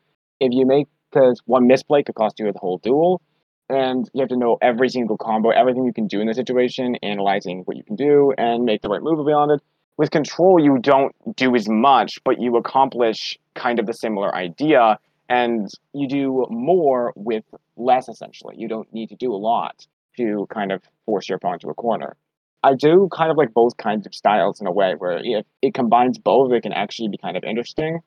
[0.40, 3.22] If you make, because one misplay could cost you the whole duel,
[3.68, 6.96] and you have to know every single combo, everything you can do in the situation,
[7.03, 9.61] analyzing what you can do, and make the right move beyond it.
[9.96, 14.99] With control, you don't do as much, but you accomplish kind of the similar idea,
[15.29, 17.44] and you do more with
[17.77, 18.57] less essentially.
[18.59, 21.74] You don't need to do a lot to kind of force your opponent to a
[21.74, 22.16] corner.
[22.62, 25.74] I do kind of like both kinds of styles in a way where if it
[25.74, 28.00] combines both, it can actually be kind of interesting.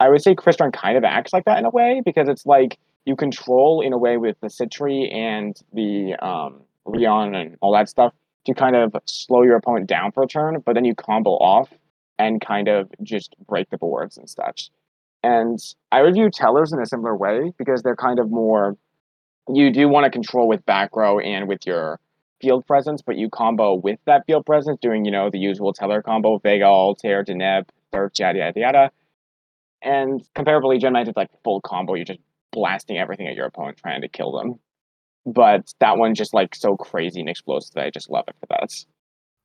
[0.00, 2.78] I would say Crystron kind of acts like that in a way because it's like
[3.06, 8.12] you control in a way with the Sitri and the um, and all that stuff
[8.46, 11.70] to kind of slow your opponent down for a turn, but then you combo off
[12.18, 14.70] and kind of just break the boards and such.
[15.22, 15.58] And
[15.90, 18.76] I would view tellers in a similar way because they're kind of more
[19.48, 22.00] you do want to control with back row and with your
[22.40, 26.02] field presence, but you combo with that field presence, doing, you know, the usual teller
[26.02, 28.90] combo, Vega, Altair, Deneb, Search, yada, yada, yada.
[29.82, 31.94] And comparably, Gem Knight is like full combo.
[31.94, 32.20] You're just
[32.52, 34.58] blasting everything at your opponent, trying to kill them.
[35.26, 38.46] But that one's just like so crazy and explosive that I just love it for
[38.50, 38.74] that.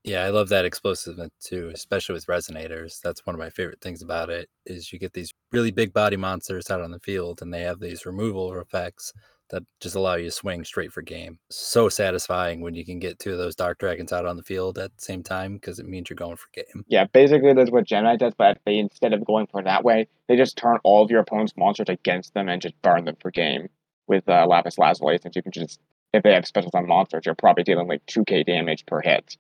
[0.04, 3.02] Yeah, I love that explosiveness too, especially with resonators.
[3.02, 6.16] That's one of my favorite things about it is you get these really big body
[6.16, 9.14] monsters out on the field and they have these removal effects
[9.50, 11.40] that just allow you to swing straight for game.
[11.50, 14.78] So satisfying when you can get two of those dark dragons out on the field
[14.78, 16.86] at the same time because it means you're going for game.
[16.88, 20.36] Yeah, basically that's what Gemini does, but they instead of going for that way, they
[20.36, 23.70] just turn all of your opponent's monsters against them and just burn them for game
[24.08, 25.18] with uh, Lapis Lazuli.
[25.22, 25.80] Since you can just,
[26.14, 29.38] if they have specials on monsters, you're probably dealing like 2k damage per hit.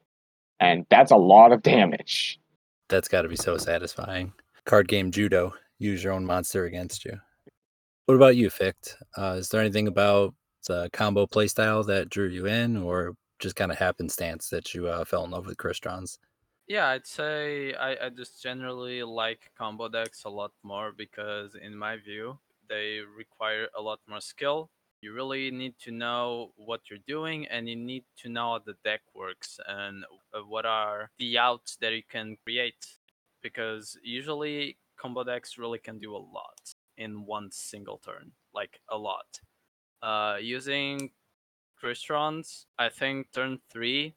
[0.60, 2.40] And that's a lot of damage.
[2.90, 4.34] That's got to be so satisfying.
[4.66, 5.54] Card game judo.
[5.78, 7.20] Use your own monster against you.
[8.10, 8.98] What about you, Fict?
[9.16, 10.34] Uh, is there anything about
[10.66, 15.06] the combo playstyle that drew you in, or just kind of happenstance that you uh,
[15.06, 16.18] fell in love with Crystrons?
[16.68, 21.78] Yeah, I'd say I, I just generally like combo decks a lot more because, in
[21.78, 24.72] my view, they require a lot more skill.
[25.02, 28.74] You really need to know what you're doing and you need to know how the
[28.84, 32.88] deck works and uh, what are the outs that you can create.
[33.44, 38.98] Because usually combo decks really can do a lot in one single turn, like a
[38.98, 39.40] lot.
[40.04, 41.10] Uh, using
[41.82, 44.16] Crystrons, I think turn three,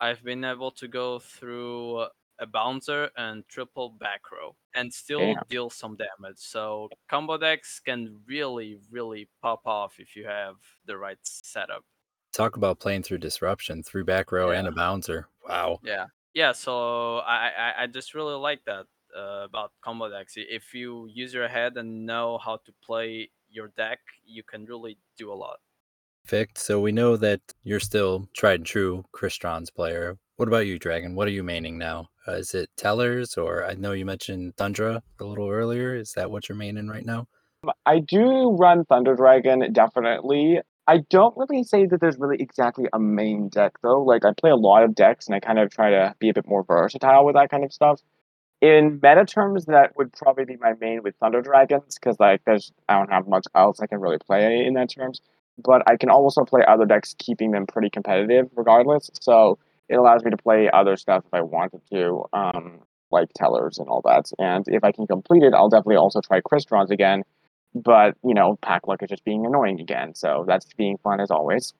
[0.00, 2.06] I've been able to go through
[2.40, 5.42] a bouncer and triple back row and still Damn.
[5.48, 6.38] deal some damage.
[6.38, 11.84] So combo decks can really, really pop off if you have the right setup.
[12.32, 14.58] Talk about playing through disruption, through back row yeah.
[14.58, 15.28] and a bouncer.
[15.48, 15.78] Wow.
[15.84, 16.06] Yeah.
[16.34, 16.50] Yeah.
[16.50, 20.34] So I, I, I just really like that uh, about combo decks.
[20.36, 24.98] If you use your head and know how to play your deck, you can really
[25.16, 25.58] do a lot.
[26.24, 26.58] Perfect.
[26.58, 30.16] So we know that you're still tried and true Crystron's player.
[30.36, 31.14] What about you, Dragon?
[31.14, 32.08] What are you maining now?
[32.26, 35.94] Uh, is it Tellers, or I know you mentioned Thundra a little earlier.
[35.94, 37.26] Is that what you're maining right now?
[37.86, 40.60] I do run Thunder Dragon, definitely.
[40.86, 44.02] I don't really say that there's really exactly a main deck though.
[44.02, 46.34] Like I play a lot of decks and I kind of try to be a
[46.34, 48.00] bit more versatile with that kind of stuff
[48.64, 52.72] in meta terms, that would probably be my main with Thunder Dragons because like there's
[52.88, 55.20] I don't have much else I can really play in that terms.
[55.62, 59.10] But I can also play other decks, keeping them pretty competitive regardless.
[59.20, 62.80] So it allows me to play other stuff if I wanted to, um,
[63.12, 64.30] like tellers and all that.
[64.38, 67.22] And if I can complete it, I'll definitely also try Crystrons again.
[67.74, 71.30] But you know, Pack Luck is just being annoying again, so that's being fun as
[71.30, 71.74] always.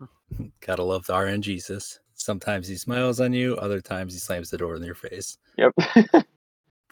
[0.66, 1.98] Gotta love the RNGesus.
[2.20, 5.38] Sometimes he smiles on you, other times he slams the door in your face.
[5.56, 5.72] Yep.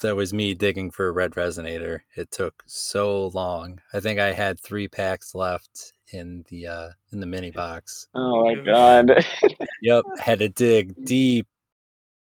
[0.00, 2.00] that was me digging for a red resonator.
[2.16, 3.78] It took so long.
[3.92, 8.08] I think I had three packs left in the uh in the mini box.
[8.14, 9.22] Oh my god.
[9.82, 11.46] yep, had to dig deep.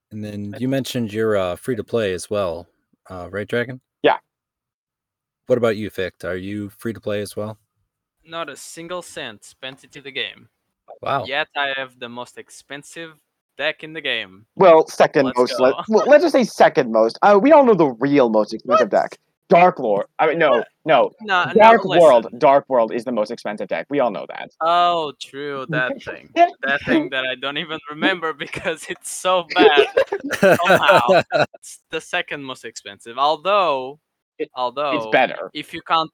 [0.09, 2.67] And then you mentioned you're uh free to play as well.
[3.11, 3.81] uh, right, Dragon?
[4.01, 4.17] Yeah.
[5.45, 6.25] What about you, Fict?
[6.25, 7.59] Are you free to play as well?
[8.25, 10.49] Not a single cent spent into the game.
[11.01, 11.25] Wow.
[11.25, 13.13] Yet I have the most expensive
[13.57, 14.45] deck in the game.
[14.55, 15.59] Well, 2nd Let's most.
[15.59, 17.17] Let, well, let's just say second most.
[17.21, 19.17] Uh, we all know the real most expensive deck.
[19.47, 20.07] Dark Lord.
[20.17, 21.11] I mean, no, no.
[21.21, 21.99] No, Dark no.
[21.99, 22.27] World.
[22.39, 23.85] Dark World is the most expensive deck.
[23.91, 24.49] We all know that.
[24.59, 25.67] Oh, true.
[25.69, 26.31] That thing.
[26.35, 29.87] That thing that I don't even remember because it's so bad.
[30.39, 31.21] Somehow.
[31.53, 33.19] It's the second most expensive.
[33.19, 33.99] Although,
[34.39, 35.51] It- although It's better.
[35.53, 36.11] if you count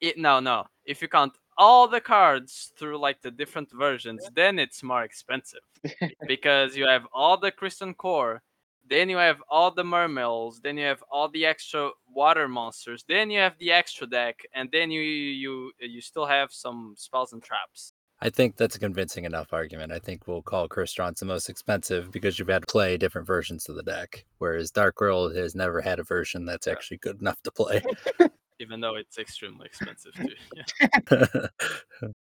[0.00, 4.58] it no no if you count all the cards through like the different versions then
[4.58, 5.60] it's more expensive
[6.26, 8.40] because you have all the crystal core
[8.88, 13.28] then you have all the Mermails then you have all the extra water monsters then
[13.30, 17.42] you have the extra deck and then you you you still have some spells and
[17.42, 19.92] traps I think that's a convincing enough argument.
[19.92, 23.68] I think we'll call Crystron's the most expensive because you've had to play different versions
[23.68, 27.40] of the deck, whereas Dark World has never had a version that's actually good enough
[27.42, 27.80] to play.
[28.60, 32.08] even though it's extremely expensive too yeah.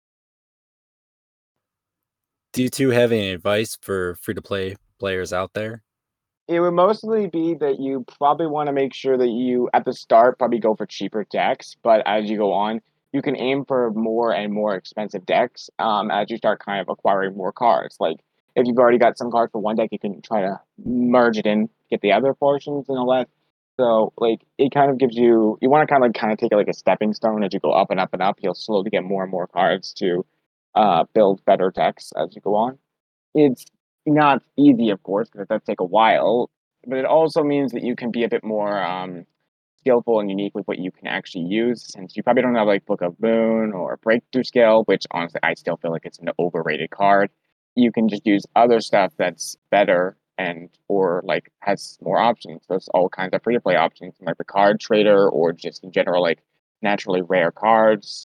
[2.54, 5.82] Do you two have any advice for free to play players out there?
[6.48, 9.94] It would mostly be that you probably want to make sure that you, at the
[9.94, 13.92] start, probably go for cheaper decks, but as you go on, you can aim for
[13.92, 17.98] more and more expensive decks um, as you start kind of acquiring more cards.
[18.00, 18.18] Like,
[18.56, 21.48] if you've already got some cards for one deck, you can try to merge it
[21.48, 23.30] in, get the other portions and all that.
[23.80, 26.38] So, like, it kind of gives you, you want to kind of like kind of
[26.38, 28.38] take it like a stepping stone as you go up and up and up.
[28.42, 30.26] You'll slowly get more and more cards to
[30.76, 32.78] uh, build better decks as you go on.
[33.34, 33.66] It's
[34.06, 36.52] not easy, of course, because it does take a while,
[36.86, 39.26] but it also means that you can be a bit more um,
[39.80, 41.84] skillful and unique with what you can actually use.
[41.92, 45.56] Since you probably don't have like Book of Moon or Breakthrough Skill, which honestly I
[45.56, 47.32] still feel like it's an overrated card.
[47.76, 52.64] You can just use other stuff that's better and or like has more options.
[52.68, 55.92] There's all kinds of free to play options, like the card trader or just in
[55.92, 56.40] general like
[56.82, 58.28] naturally rare cards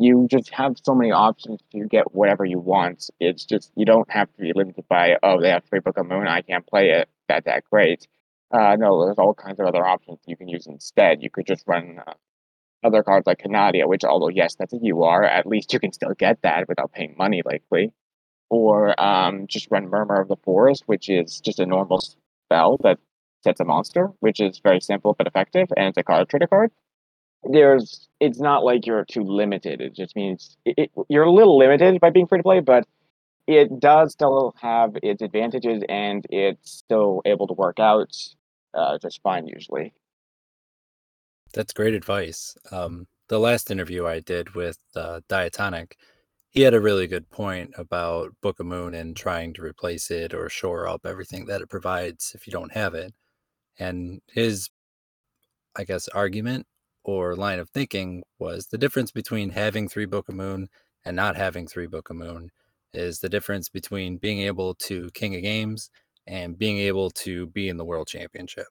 [0.00, 3.08] you just have so many options to get whatever you want.
[3.20, 6.06] It's just you don't have to be limited by oh they have free Book of
[6.06, 8.06] Moon I can't play it that that great.
[8.50, 11.22] Uh, no, there's all kinds of other options you can use instead.
[11.22, 12.14] You could just run uh,
[12.84, 16.14] other cards like Canadia, which although yes that's a UR, at least you can still
[16.16, 17.92] get that without paying money likely.
[18.54, 22.98] Or um, just run Murmur of the Forest, which is just a normal spell that
[23.42, 26.70] sets a monster, which is very simple but effective, and it's a card trader card
[27.44, 29.80] there's it's not like you're too limited.
[29.80, 32.86] It just means it, it, you're a little limited by being free to play, but
[33.46, 38.16] it does still have its advantages and it's still able to work out
[38.72, 39.92] uh, just fine usually.
[41.52, 42.56] That's great advice.
[42.72, 45.96] Um, the last interview I did with uh, Diatonic,
[46.54, 50.32] he had a really good point about Book of Moon and trying to replace it
[50.32, 53.12] or shore up everything that it provides if you don't have it.
[53.76, 54.70] And his,
[55.74, 56.68] I guess, argument
[57.02, 60.68] or line of thinking was the difference between having three Book of Moon
[61.04, 62.50] and not having three Book of Moon
[62.92, 65.90] is the difference between being able to king of games
[66.24, 68.68] and being able to be in the world championship.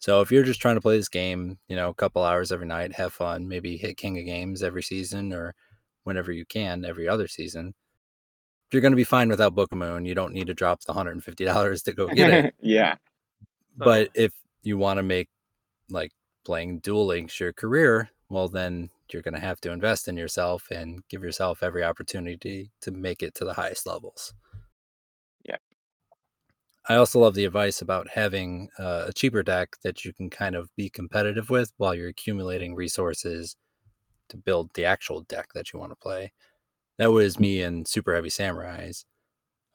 [0.00, 2.66] So if you're just trying to play this game, you know, a couple hours every
[2.66, 5.54] night, have fun, maybe hit king of games every season or
[6.04, 7.74] whenever you can every other season,
[8.72, 10.04] you're going to be fine without Book of Moon.
[10.04, 12.54] You don't need to drop the $150 to go get it.
[12.60, 12.94] yeah.
[13.76, 14.32] but if
[14.62, 15.28] you want to make
[15.88, 16.12] like
[16.44, 20.68] playing Duel Links your career, well, then you're going to have to invest in yourself
[20.70, 24.32] and give yourself every opportunity to make it to the highest levels.
[25.44, 25.56] Yeah.
[26.88, 30.54] I also love the advice about having uh, a cheaper deck that you can kind
[30.54, 33.56] of be competitive with while you're accumulating resources
[34.30, 36.32] to build the actual deck that you want to play.
[36.98, 39.04] That was me and Super Heavy Samurais.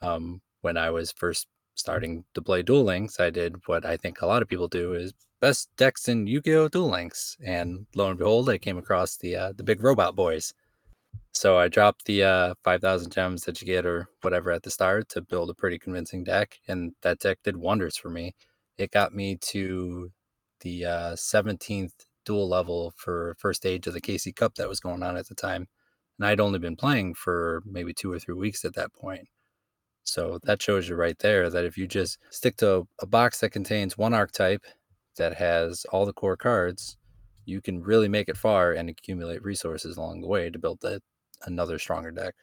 [0.01, 4.21] Um, when I was first starting to play Duel Links, I did what I think
[4.21, 6.69] a lot of people do is best decks in Yu-Gi-Oh!
[6.69, 10.53] Duel Links, and lo and behold, I came across the uh, the big robot boys.
[11.33, 14.71] So I dropped the uh, five thousand gems that you get or whatever at the
[14.71, 18.33] start to build a pretty convincing deck, and that deck did wonders for me.
[18.77, 20.11] It got me to
[20.61, 25.03] the uh, seventeenth dual level for first stage of the KC Cup that was going
[25.03, 25.67] on at the time,
[26.17, 29.27] and I'd only been playing for maybe two or three weeks at that point.
[30.03, 33.49] So that shows you right there that if you just stick to a box that
[33.49, 34.63] contains one archetype
[35.17, 36.97] that has all the core cards,
[37.45, 41.01] you can really make it far and accumulate resources along the way to build that
[41.45, 42.35] another stronger deck.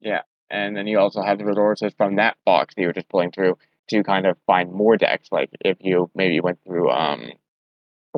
[0.00, 0.22] Yeah.
[0.50, 3.32] And then you also have the resources from that box that you were just pulling
[3.32, 5.28] through to kind of find more decks.
[5.32, 7.32] Like if you maybe went through um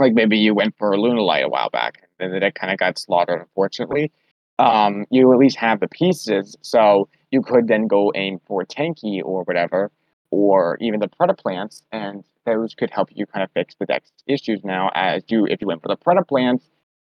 [0.00, 2.72] like maybe you went for a Lunalight a while back and then the deck kind
[2.72, 4.12] of got slaughtered unfortunately.
[4.58, 9.22] Um, you at least have the pieces, so you could then go aim for Tenki
[9.24, 9.92] or whatever,
[10.30, 14.10] or even the Predator Predaplants, and those could help you kind of fix the deck's
[14.26, 14.90] issues now.
[14.94, 16.62] As you, if you went for the Predaplants,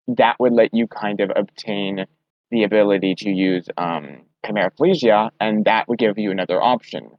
[0.10, 2.06] that would let you kind of obtain
[2.52, 7.10] the ability to use um, Chimerafflesia, and that would give you another option.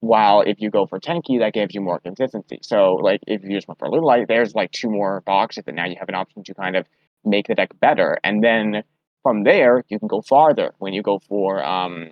[0.00, 2.58] While if you go for Tenki, that gives you more consistency.
[2.62, 5.86] So, like, if you just went for Lunalight, there's like two more boxes, and now
[5.86, 6.86] you have an option to kind of
[7.24, 8.18] make the deck better.
[8.24, 8.82] And then
[9.22, 10.72] from there, you can go farther.
[10.78, 12.10] When you go for um,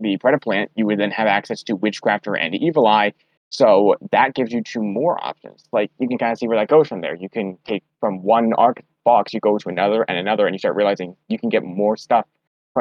[0.00, 3.12] the Predaplant, you would then have access to Witchcrafter and Evil Eye.
[3.50, 5.64] So that gives you two more options.
[5.72, 7.14] Like, you can kind of see where that goes from there.
[7.14, 10.58] You can take from one arc box, you go to another and another, and you
[10.58, 12.26] start realizing you can get more stuff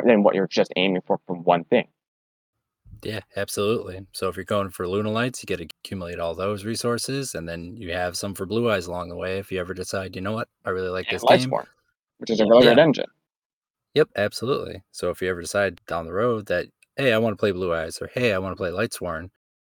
[0.06, 1.88] than what you're just aiming for from one thing.
[3.04, 4.06] Yeah, absolutely.
[4.12, 7.76] So if you're going for Lunalights, you get to accumulate all those resources, and then
[7.76, 9.40] you have some for Blue Eyes along the way.
[9.40, 11.52] If you ever decide, you know what, I really like and this game.
[12.20, 12.70] Which is a really Yeah.
[12.72, 13.10] good engine.
[13.96, 14.84] Yep, absolutely.
[14.92, 17.74] So if you ever decide down the road that, hey, I want to play Blue
[17.74, 19.30] Eyes, or hey, I want to play Lightsworn,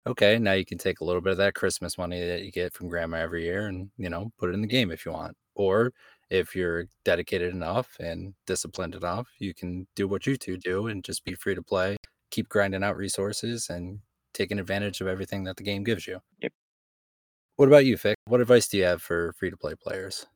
[0.07, 2.73] okay, now you can take a little bit of that Christmas money that you get
[2.73, 5.35] from Grandma every year, and you know, put it in the game if you want.
[5.55, 5.91] Or
[6.29, 11.03] if you're dedicated enough and disciplined enough, you can do what you two do and
[11.03, 11.97] just be free to play,
[12.31, 13.99] keep grinding out resources, and
[14.33, 16.19] taking advantage of everything that the game gives you.
[16.41, 16.53] Yep.
[17.55, 18.17] What about you, Fict?
[18.25, 20.27] What advice do you have for free to play players?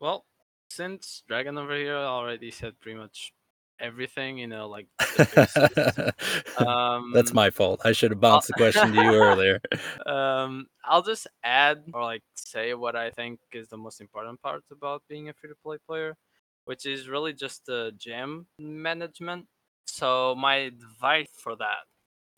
[0.00, 0.26] Well,
[0.70, 3.32] since Dragon over here already said pretty much
[3.80, 4.86] everything, you know, like
[6.58, 7.80] um, That's my fault.
[7.84, 9.60] I should have bounced the question to you earlier.
[10.06, 14.62] um, I'll just add or like say what I think is the most important part
[14.70, 16.16] about being a free to play player,
[16.64, 19.46] which is really just the gem management.
[19.86, 21.86] So my advice for that,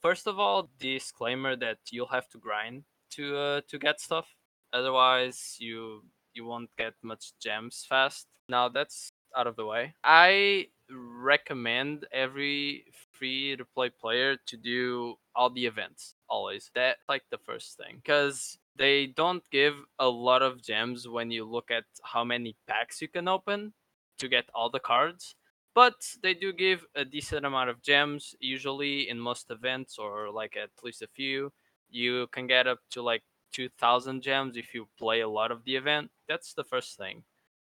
[0.03, 4.26] first of all, disclaimer that you'll have to grind to uh, to get stuff.
[4.72, 6.03] Otherwise, you
[6.34, 8.26] you won't get much gems fast.
[8.49, 9.95] Now that's out of the way.
[10.05, 16.70] I recommend every free to play player to do all the events always.
[16.74, 21.45] That's like the first thing because they don't give a lot of gems when you
[21.45, 23.72] look at how many packs you can open
[24.18, 25.34] to get all the cards.
[25.75, 30.57] But they do give a decent amount of gems, usually in most events, or like
[30.57, 31.53] at least a few.
[31.91, 33.22] You can get up to like
[33.53, 36.11] 2000 gems if you play a lot of the event.
[36.29, 37.25] That's the first thing.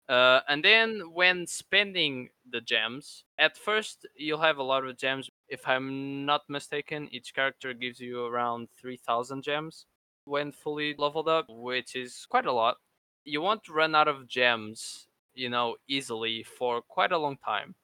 [0.10, 5.30] Uh, and then when spending the gems, at first you'll have a lot of gems.
[5.48, 9.86] If I'm not mistaken, each character gives you around 3000 gems
[10.26, 12.78] when fully leveled up, which is quite a lot.
[13.24, 17.76] You won't run out of gems, you know, easily for quite a long time.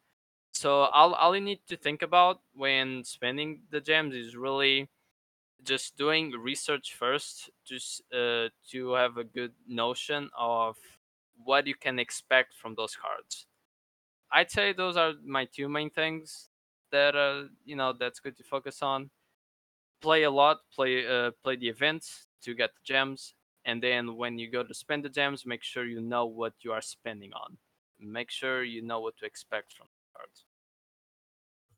[0.60, 4.89] So all, all you need to think about when spending the gems is really
[5.64, 10.78] just doing research first just uh, to have a good notion of
[11.49, 13.47] what you can expect from those cards.
[14.32, 16.49] I'd say those are my two main things
[16.91, 19.10] that uh you know that's good to focus on.
[20.01, 23.36] Play a lot play uh play the events to get the gems
[23.66, 26.72] and then when you go to spend the gems make sure you know what you
[26.74, 27.57] are spending on.
[27.99, 30.45] Make sure you know what to expect from the cards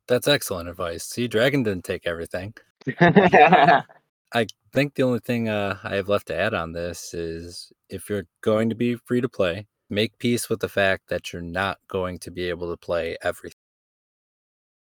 [0.08, 1.04] That's excellent advice.
[1.04, 2.54] See, Dragon didn't take everything.
[3.00, 8.08] I think the only thing uh, I have left to add on this is if
[8.08, 11.78] you're going to be free to play, make peace with the fact that you're not
[11.88, 13.56] going to be able to play everything.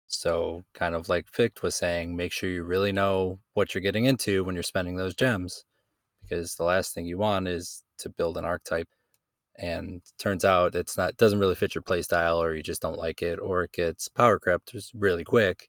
[0.07, 4.05] So, kind of like Fict was saying, make sure you really know what you're getting
[4.07, 5.65] into when you're spending those gems,
[6.23, 8.89] because the last thing you want is to build an archetype
[9.57, 12.99] and turns out it's not doesn't really fit your play style, or you just don't
[12.99, 15.69] like it, or it gets power crept just really quick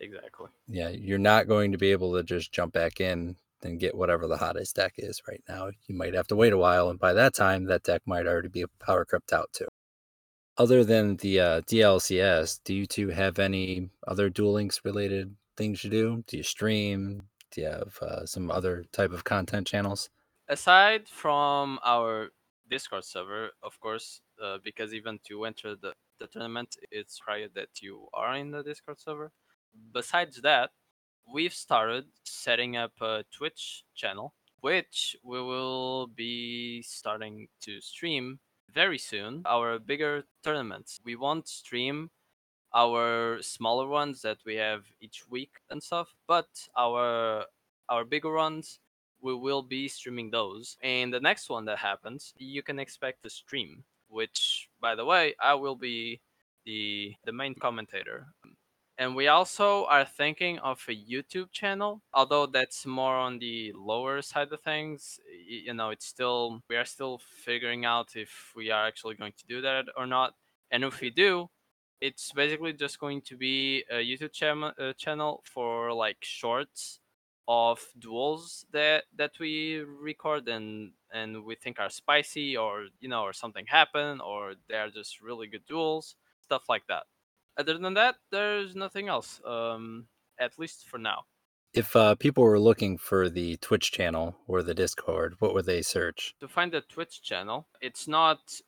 [0.00, 3.96] exactly yeah, you're not going to be able to just jump back in and get
[3.96, 5.70] whatever the hottest deck is right now.
[5.86, 8.48] You might have to wait a while, and by that time, that deck might already
[8.48, 9.66] be power crept out too.
[10.56, 15.82] Other than the uh, DLCS, do you two have any other Duel Links related things
[15.82, 16.24] you do?
[16.26, 17.22] Do you stream?
[17.50, 20.10] Do you have uh, some other type of content channels?
[20.48, 22.30] aside from our
[22.68, 27.80] Discord server, of course, uh, because even to enter the, the tournament, it's required that
[27.80, 29.32] you are in the Discord server.
[29.92, 30.70] Besides that,
[31.32, 38.40] we've started setting up a Twitch channel, which we will be starting to stream
[38.72, 39.42] very soon.
[39.46, 41.00] Our bigger tournaments.
[41.04, 42.10] We won't stream
[42.74, 47.44] our smaller ones that we have each week and stuff, but our
[47.88, 48.80] our bigger ones
[49.20, 50.76] we will be streaming those.
[50.82, 55.34] And the next one that happens, you can expect a stream, which by the way,
[55.40, 56.20] I will be
[56.64, 58.26] the the main commentator.
[58.98, 64.20] And we also are thinking of a YouTube channel, although that's more on the lower
[64.22, 65.20] side of things.
[65.46, 69.46] You know, it's still we are still figuring out if we are actually going to
[69.46, 70.34] do that or not.
[70.70, 71.48] And if we do,
[72.00, 77.00] it's basically just going to be a YouTube channel uh, channel for like shorts
[77.48, 83.22] of duels that that we record and and we think are spicy or you know
[83.22, 87.04] or something happened or they're just really good duels stuff like that
[87.56, 91.24] other than that there's nothing else um at least for now
[91.72, 95.82] If uh, people were looking for the Twitch channel or the Discord, what would they
[95.82, 96.34] search?
[96.40, 98.60] to find the twitch channel it's not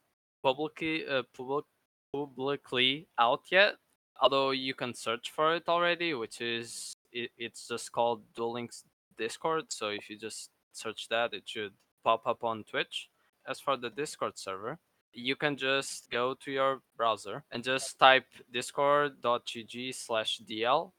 [0.42, 1.64] publicly uh, public
[2.12, 3.76] publicly out yet
[4.20, 8.84] although you can search for it already which is it, it's just called duel links
[9.18, 11.72] discord so if you just search that it should
[12.04, 13.08] pop up on twitch.
[13.46, 14.78] As for the discord server
[15.12, 20.92] you can just go to your browser and just type discord.gg slash dl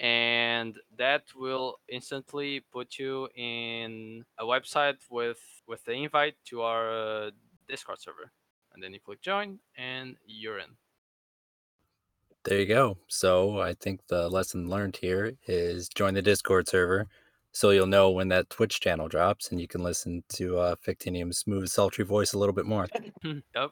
[0.00, 5.38] and that will instantly put you in a website with
[5.68, 7.30] with the invite to our uh,
[7.68, 8.32] discord server.
[8.72, 10.70] And then you click join and you're in
[12.44, 12.98] There you go.
[13.08, 17.08] So I think the lesson learned here is join the Discord server
[17.54, 21.38] so you'll know when that Twitch channel drops and you can listen to uh, Fictinium's
[21.38, 22.88] smooth, sultry voice a little bit more.
[23.24, 23.70] yep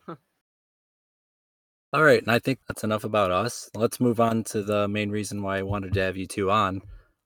[1.93, 3.68] All right, and I think that's enough about us.
[3.75, 6.81] Let's move on to the main reason why I wanted to have you two on.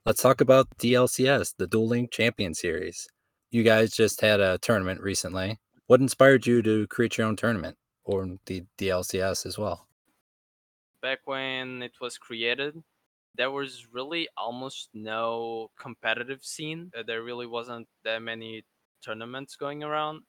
[0.07, 3.07] Let's talk about DLCS, the Duel Link Champion Series.
[3.51, 5.59] You guys just had a tournament recently.
[5.89, 9.87] What inspired you to create your own tournament or the DLCS as well?
[11.03, 12.83] Back when it was created
[13.37, 16.91] there was really almost no competitive scene.
[16.97, 18.65] Uh, there really wasn't that many
[19.03, 20.23] tournaments going around.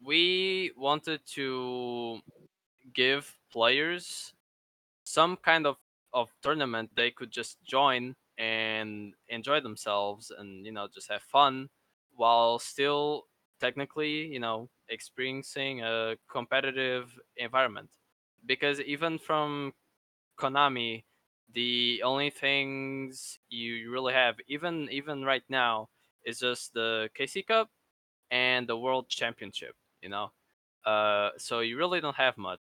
[0.00, 2.20] We wanted to
[2.94, 4.32] give players
[5.04, 5.76] some kind of,
[6.12, 11.68] of tournament they could just join and enjoy themselves and you know just have fun
[12.14, 13.24] while still
[13.60, 17.88] technically you know experiencing a competitive environment.
[18.44, 19.72] Because even from
[20.36, 21.04] konami
[21.52, 25.88] the only things you really have even even right now
[26.24, 27.70] is just the kc cup
[28.30, 30.32] and the world championship you know
[30.84, 32.60] uh so you really don't have much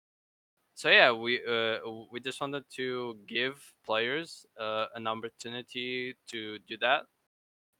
[0.74, 1.78] so yeah we uh
[2.12, 7.04] we just wanted to give players uh, an opportunity to do that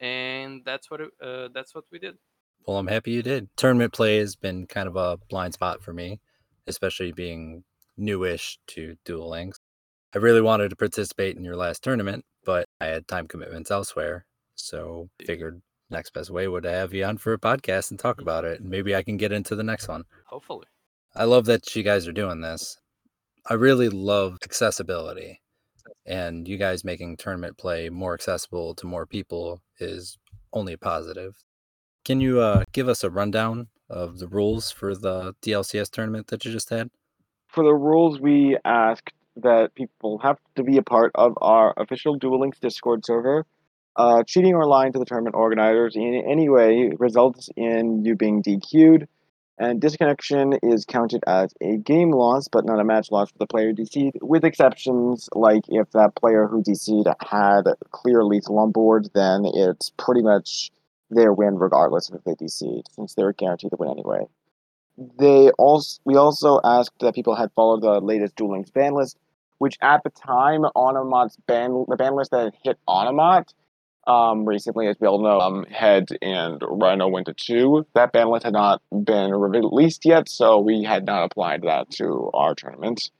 [0.00, 2.16] and that's what uh that's what we did
[2.66, 3.48] Well, I'm happy you did.
[3.56, 6.20] Tournament play has been kind of a blind spot for me,
[6.66, 7.64] especially being
[7.96, 9.58] newish to Duel Links.
[10.14, 14.24] I really wanted to participate in your last tournament, but I had time commitments elsewhere.
[14.54, 18.20] So figured next best way would to have you on for a podcast and talk
[18.20, 18.60] about it.
[18.60, 20.04] And maybe I can get into the next one.
[20.26, 20.66] hopefully
[21.14, 22.78] I love that you guys are doing this.
[23.46, 25.40] I really love accessibility.
[26.06, 30.18] And you guys making tournament play more accessible to more people is
[30.52, 31.34] only a positive.
[32.04, 36.44] Can you uh, give us a rundown of the rules for the DLCS tournament that
[36.44, 36.88] you just had?
[37.48, 42.16] For the rules, we asked that people have to be a part of our official
[42.16, 43.46] Duel Links Discord server.
[43.96, 48.42] Uh, cheating or lying to the tournament organizers in any way results in you being
[48.44, 49.08] DQ'd,
[49.58, 53.46] and disconnection is counted as a game loss, but not a match loss for the
[53.46, 59.08] player DC'd, with exceptions like if that player who DC'd had clear lethal on board,
[59.14, 60.70] then it's pretty much
[61.10, 64.26] their win regardless of if they DC'd, since they're guaranteed to win anyway.
[65.18, 69.16] They also we also asked that people had followed the latest Duel Links ban list,
[69.58, 73.52] which at the time Onomat's ban the ban list that hit Onomat
[74.08, 77.86] um, recently, as we all know, um, Head and Rhino went to two.
[77.94, 82.30] That ban list had not been released yet, so we had not applied that to
[82.32, 83.10] our tournament.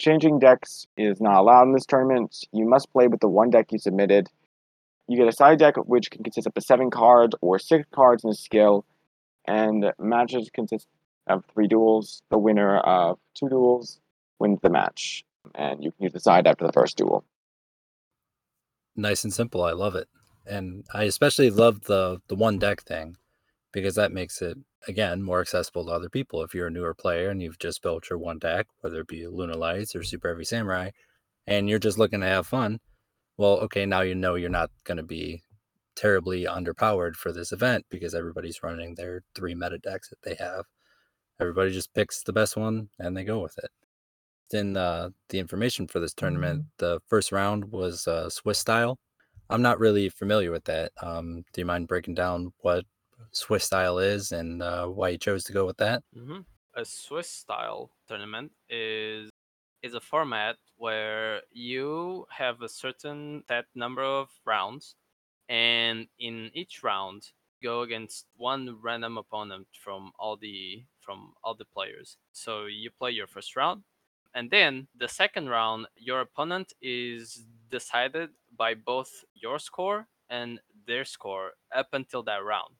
[0.00, 2.36] Changing decks is not allowed in this tournament.
[2.52, 4.28] You must play with the one deck you submitted.
[5.08, 8.30] You get a side deck which can consist of seven cards or six cards in
[8.30, 8.84] a skill,
[9.46, 10.86] and matches consist
[11.26, 12.22] of three duels.
[12.30, 13.98] The winner of two duels
[14.38, 15.24] wins the match,
[15.54, 17.24] and you the side after the first duel.
[18.96, 19.62] Nice and simple.
[19.62, 20.08] I love it.
[20.46, 23.16] And I especially love the the one deck thing
[23.72, 26.42] because that makes it again more accessible to other people.
[26.42, 29.22] If you're a newer player and you've just built your one deck, whether it be
[29.22, 30.90] Lunalights or Super Heavy Samurai,
[31.46, 32.80] and you're just looking to have fun,
[33.36, 35.42] well, okay, now you know you're not going to be
[35.96, 40.64] terribly underpowered for this event because everybody's running their three meta decks that they have.
[41.40, 43.70] Everybody just picks the best one and they go with it.
[44.52, 48.98] In uh, the information for this tournament, the first round was uh, Swiss style.
[49.48, 50.92] I'm not really familiar with that.
[51.02, 52.84] Um, do you mind breaking down what
[53.32, 56.02] Swiss style is and uh, why you chose to go with that?
[56.14, 56.40] hmm
[56.74, 59.30] A Swiss style tournament is
[59.82, 64.94] is a format where you have a certain set number of rounds,
[65.48, 67.30] and in each round
[67.62, 72.18] go against one random opponent from all the from all the players.
[72.32, 73.84] So you play your first round,
[74.34, 81.04] and then the second round, your opponent is decided by both your score and their
[81.04, 82.74] score up until that round.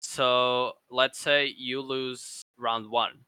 [0.00, 3.24] So let's say you lose round one.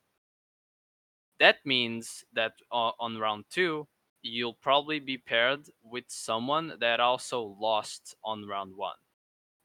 [1.40, 3.88] That means that uh, on round two,
[4.22, 8.96] you'll probably be paired with someone that also lost on round one.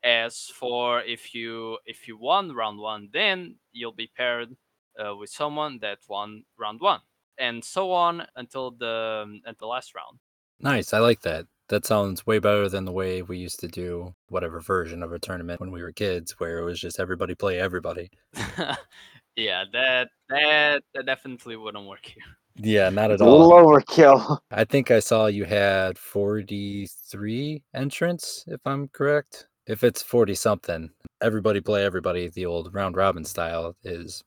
[0.04, 4.56] As for if you if you won round one, then you'll be paired
[5.00, 7.02] uh, with someone that won round one,
[7.38, 10.20] and so on until the until last round.
[10.60, 10.94] Nice.
[10.94, 11.46] I like that.
[11.70, 15.20] That sounds way better than the way we used to do whatever version of a
[15.20, 18.10] tournament when we were kids, where it was just everybody play everybody.
[19.36, 22.24] yeah, that that that definitely wouldn't work here.
[22.58, 23.66] Yeah, not It's at a little all.
[23.66, 24.38] overkill.
[24.52, 29.48] I think I saw you had 43 entrants, if I'm correct.
[29.68, 30.90] If it's 40 something,
[31.22, 34.24] everybody play everybody, the old round robin style is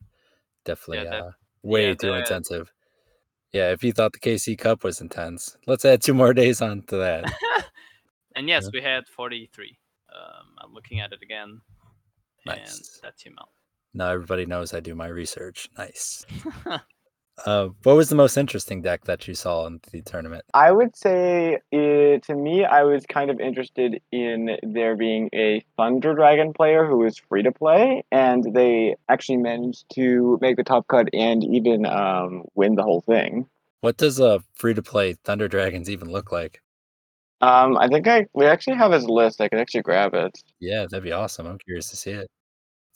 [0.65, 1.31] definitely that- uh,
[1.63, 2.71] way yeah, too that- intensive.
[3.53, 6.83] Yeah, if you thought the KC Cup was intense, let's add two more days on
[6.89, 7.33] to that.
[8.37, 8.71] and yes, Yeah.
[8.75, 9.79] we had 43.
[10.15, 11.61] Um, I'm looking at it again,
[12.47, 13.01] and Nice.
[13.03, 13.49] that's the amount.
[13.95, 15.69] Now everybody knows I do my research.
[15.79, 16.25] Nice.
[17.45, 20.45] Uh, what was the most interesting deck that you saw in the tournament?
[20.55, 25.63] I would say, uh, to me, I was kind of interested in there being a
[25.77, 30.65] Thunder Dragon player who was free to play, and they actually managed to make the
[30.65, 33.47] top cut and even um, win the whole thing.
[33.81, 36.61] What does a free to play Thunder Dragons even look like?
[37.41, 39.41] Um, I think I we actually have his list.
[39.41, 40.37] I could actually grab it.
[40.59, 41.47] Yeah, that'd be awesome.
[41.47, 42.29] I'm curious to see it.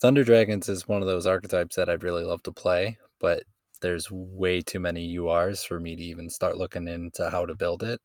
[0.01, 3.45] Thunder Dragons is one of those archetypes that I'd really love to play, but
[3.83, 7.83] there's way too many URs for me to even start looking into how to build
[7.83, 8.01] it.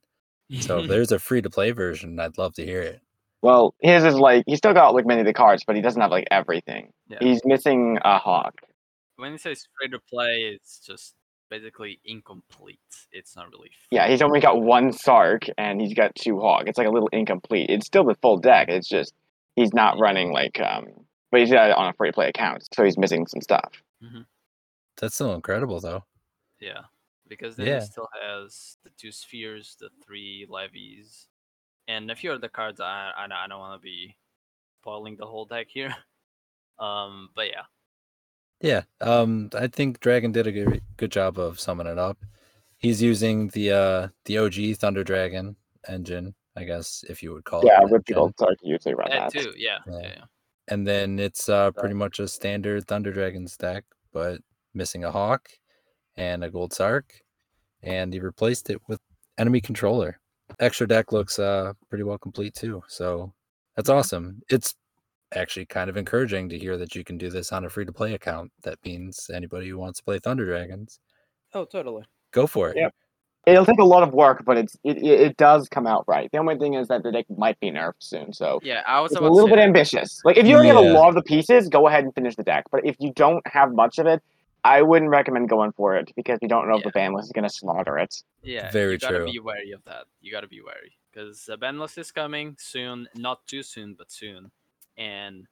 [0.59, 3.01] So if there's a free to play version, I'd love to hear it.
[3.41, 6.01] Well, his is like he's still got like many of the cards, but he doesn't
[6.01, 6.91] have like everything.
[7.07, 7.19] Yeah.
[7.21, 8.55] He's missing a hawk.
[9.15, 11.13] when he says free to play, it's just
[11.49, 12.79] basically incomplete.
[13.11, 13.69] It's not really.
[13.91, 16.63] Yeah, he's only got one Sark and he's got two Hawk.
[16.65, 17.69] It's like a little incomplete.
[17.69, 18.69] It's still the full deck.
[18.69, 19.13] It's just
[19.55, 20.87] he's not running like um,
[21.31, 23.71] but he's got it on a free to play account, so he's missing some stuff.
[24.99, 26.03] That's still incredible, though.
[26.59, 26.81] Yeah,
[27.27, 27.77] because then Yeah.
[27.77, 31.27] it still has the two spheres, the three levies,
[31.87, 32.79] and a few other cards.
[32.79, 34.17] I I, I don't want to be
[34.81, 35.95] spoiling the whole deck here.
[36.79, 37.63] Um, but yeah,
[38.61, 42.19] Yeah, um, I think Dragon did a good, good job of summing it up.
[42.77, 45.55] He's using the uh the OG Thunder Dragon
[45.87, 47.85] engine, I guess, if you would call Yeah, it.
[47.85, 49.41] an with the old Sark, you usually run that that.
[49.41, 49.53] too.
[49.57, 49.99] Yeah, Yeah.
[50.03, 50.23] yeah, yeah.
[50.67, 53.83] And then it's uh pretty much a standard Thunder Dragon stack,
[54.13, 54.39] but
[54.77, 55.49] missing a Hawk
[56.15, 57.13] and a Gold Sark,
[57.83, 58.99] and he replaced it with
[59.37, 60.19] enemy controller.
[60.59, 63.33] Extra deck looks uh pretty well complete too, so
[63.75, 64.41] that's awesome.
[64.49, 64.75] It's
[65.35, 67.91] actually kind of encouraging to hear that you can do this on a free to
[67.91, 68.51] play account.
[68.63, 70.99] That means anybody who wants to play Thunder Dragons,
[71.53, 72.03] Oh, totally.
[72.31, 72.77] go for it.
[72.77, 72.93] Yep.
[73.45, 76.29] It'll take a lot of work, but it's it, it, it does come out right.
[76.31, 79.11] The only thing is that the deck might be nerfed soon, so Yeah, I was
[79.11, 80.21] it's a little bit say, ambitious.
[80.25, 82.43] Like if you already have a lot of the pieces, go ahead and finish the
[82.43, 82.65] deck.
[82.71, 84.21] But if you don't have much of it,
[84.67, 87.31] I wouldn't recommend going for it because you don't know if the ban list is
[87.31, 88.13] going to slaughter it.
[88.43, 89.07] Yeah, Very true.
[89.07, 89.31] you gotta true.
[89.33, 90.05] be wary of that.
[90.21, 93.07] You gotta be wary because the ban list is coming soon.
[93.15, 94.51] Not too soon, but soon.
[94.97, 95.47] And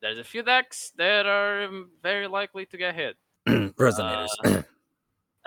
[0.00, 3.16] there's a few decks that are um, very likely to get hit.
[3.48, 4.28] Resonators.
[4.44, 4.62] Uh,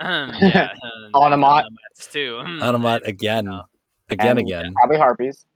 [0.00, 1.64] yeah, and Onomat.
[1.64, 2.40] Onomats too.
[2.44, 3.44] Onomat again.
[3.46, 3.62] know.
[4.10, 4.74] Again, And- again.
[4.74, 5.46] Probably harpies.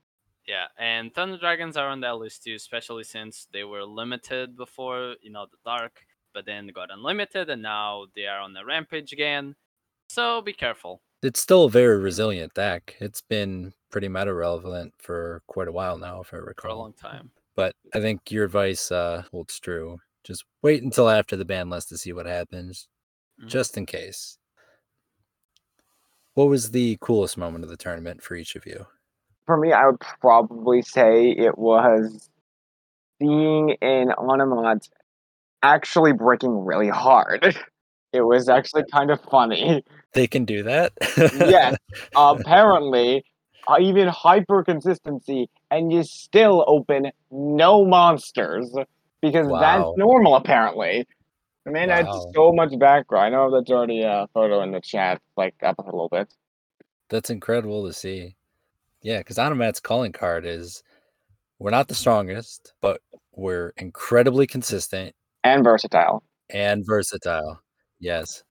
[0.46, 5.16] Yeah, and Thunder Dragons are on that list too, especially since they were limited before,
[5.20, 6.06] you know, the Dark,
[6.36, 9.56] but then got unlimited, and now they are on the Rampage again.
[10.10, 11.00] So be careful.
[11.22, 12.94] It's still a very resilient deck.
[13.00, 16.70] It's been pretty meta relevant for quite a while now, if I recall.
[16.72, 17.30] for a long time.
[17.54, 19.98] But I think your advice uh, holds true.
[20.24, 22.86] Just wait until after the ban list to see what happens,
[23.40, 23.46] Mhm.
[23.48, 24.36] just in case.
[26.34, 28.86] What was the coolest moment of the tournament for each of you?
[29.46, 32.28] For me, I would probably say it was
[33.22, 34.90] seeing an Onomat
[35.62, 37.56] actually breaking really hard.
[38.12, 39.84] It was actually kind of funny.
[40.14, 40.92] They can do that.
[41.46, 41.76] yes,
[42.16, 43.22] apparently,
[43.68, 48.74] uh, even hyper consistency, and you still open no monsters
[49.20, 49.60] because Wow.
[49.60, 50.36] that's normal.
[50.36, 51.06] Apparently,
[51.66, 52.30] man had Wow.
[52.34, 53.26] so much background.
[53.34, 56.32] I know that's already a photo in the chat, like up a little bit.
[57.10, 58.36] That's incredible to see.
[59.02, 60.82] Yeah, because Onomat's calling card is
[61.58, 63.02] we're not the strongest, but
[63.32, 65.14] we're incredibly consistent
[65.46, 66.22] and versatile.
[66.50, 67.60] and versatile.
[68.00, 68.42] Yes.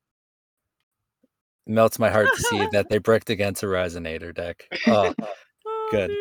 [1.68, 4.64] Melts my heart to see that they bricked against a resonator deck.
[4.88, 5.14] Oh,
[5.92, 6.12] Good.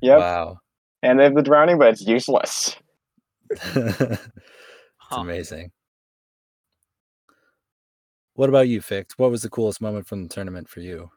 [0.00, 0.58] Yep, wow.
[1.02, 2.76] and they have the drowning, but it's useless.
[3.50, 4.18] it's
[4.98, 5.20] Huh.
[5.20, 5.70] amazing.
[8.34, 9.14] What about you, Fict?
[9.16, 11.10] What was the coolest moment from the tournament for you?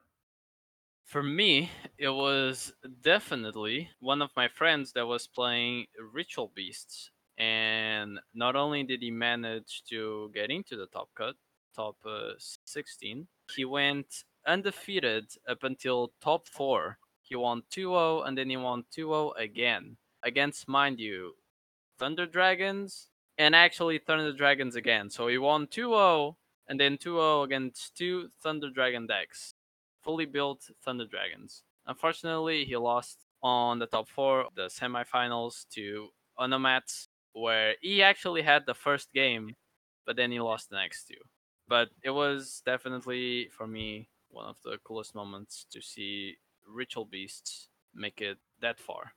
[1.06, 2.72] For me, it was
[3.02, 7.10] definitely one of my friends that was playing Ritual Beasts.
[7.40, 11.36] And not only did he manage to get into the top cut,
[11.74, 12.34] top uh,
[12.66, 16.98] 16, he went undefeated up until top 4.
[17.24, 19.96] He won 2 0 and then he won 2 0 again.
[20.22, 21.36] Against, mind you,
[21.98, 25.10] Thunder Dragons and actually Thunder Dragons again.
[25.10, 26.38] So he won 2 0
[26.68, 29.54] and then 2 0 against two Thunder Dragon decks.
[30.04, 31.64] Fully built Thunder Dragons.
[31.88, 36.10] Unfortunately, he lost on the top four, the semifinals to
[36.40, 37.08] Onomats,
[37.40, 39.56] where he actually had the first game,
[40.06, 41.16] but then he lost the next two.
[41.68, 46.36] But it was definitely, for me, one of the coolest moments to see
[46.68, 49.14] Ritual Beasts make it that far.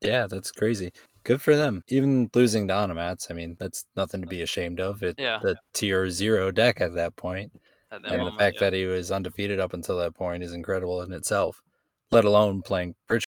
[0.00, 0.92] Yeah, that's crazy.
[1.24, 1.82] Good for them.
[1.88, 5.02] Even losing to Onomats, I mean, that's nothing to be ashamed of.
[5.02, 5.38] It's Yeah.
[5.42, 7.52] the tier zero deck at that point.
[7.90, 8.60] At that and moment, the fact yeah.
[8.60, 11.62] that he was undefeated up until that point is incredible in itself,
[12.10, 13.25] let alone playing Bridges.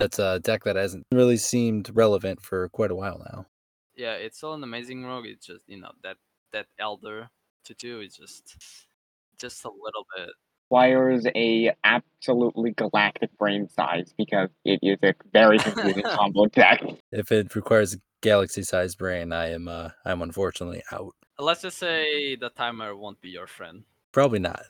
[0.00, 3.46] That's a deck that hasn't really seemed relevant for quite a while now.
[3.94, 5.26] yeah, it's still an amazing rogue.
[5.26, 6.16] It's just you know that
[6.52, 7.28] that elder
[7.66, 8.56] to do is just
[9.38, 10.30] just a little bit.
[10.70, 16.82] requires a absolutely galactic brain size because it is a very confusing combo deck.
[17.12, 21.14] If it requires a galaxy sized brain, I am uh, I'm unfortunately out.
[21.38, 23.84] Let's just say the timer won't be your friend.
[24.12, 24.62] Probably not.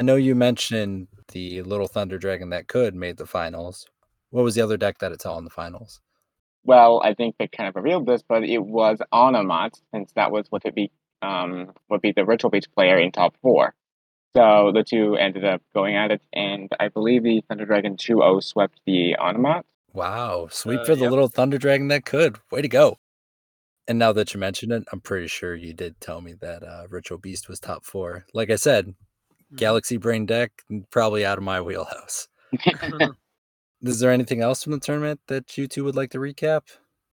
[0.00, 3.86] I know you mentioned the little thunder dragon that could made the finals.
[4.30, 6.00] What was the other deck that it saw in the finals?
[6.64, 10.46] Well, I think they kind of revealed this, but it was Onomat, since that was
[10.48, 10.90] what would be
[11.20, 13.74] um would be the Ritual Beast player in top four.
[14.34, 18.42] So the two ended up going at it, and I believe the Thunder Dragon 2-0
[18.42, 19.64] swept the Onomat.
[19.92, 21.10] Wow, sweep Uh, for the yep.
[21.10, 22.38] little thunder dragon that could.
[22.50, 22.96] Way to go.
[23.88, 26.86] And now that you mentioned it, I'm pretty sure you did tell me that uh,
[26.88, 28.24] Ritual Beast was top four.
[28.32, 28.94] Like I said.
[29.50, 29.56] Mm-hmm.
[29.56, 30.52] Galaxy Brain deck,
[30.90, 32.28] probably out of my wheelhouse.
[33.82, 36.62] Is there anything else from the tournament that you two would like to recap?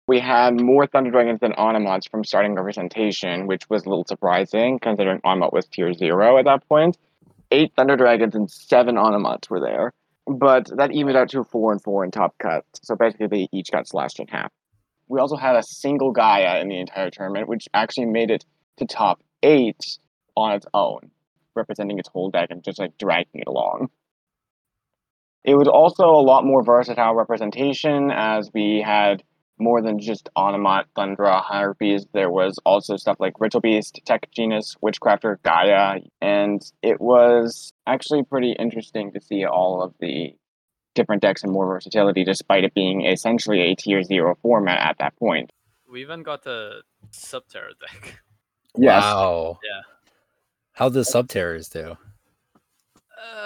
[0.09, 4.79] We had more Thunder Dragons than Onomats from starting representation, which was a little surprising
[4.79, 6.97] considering Onomat was tier zero at that point.
[7.51, 9.93] Eight Thunder Dragons and seven Onomats were there.
[10.27, 12.65] But that evened out to a four and four in top cut.
[12.83, 14.53] So basically, they each got slashed in half.
[15.09, 18.45] We also had a single Gaia in the entire tournament, which actually made it
[18.79, 19.99] to top eight
[20.37, 21.11] on its own,
[21.57, 23.89] representing its whole deck and just like dragging it along.
[25.45, 29.23] It was also a lot more versatile representation as we had
[29.59, 32.07] more than just Onomat, Thundra, Harpies.
[32.13, 38.23] There was also stuff like Ritual Beast, Tech Genus, Witchcrafter, Gaia, and it was actually
[38.25, 40.35] pretty interesting to see all of the
[40.95, 45.17] different decks and more versatility, despite it being essentially a tier zero format at that
[45.17, 45.53] point.
[45.91, 46.83] We even got a
[47.13, 48.21] Subterror deck.
[48.75, 49.59] Wow.
[49.65, 49.96] Yeah.
[50.77, 51.97] How does Subterrors do?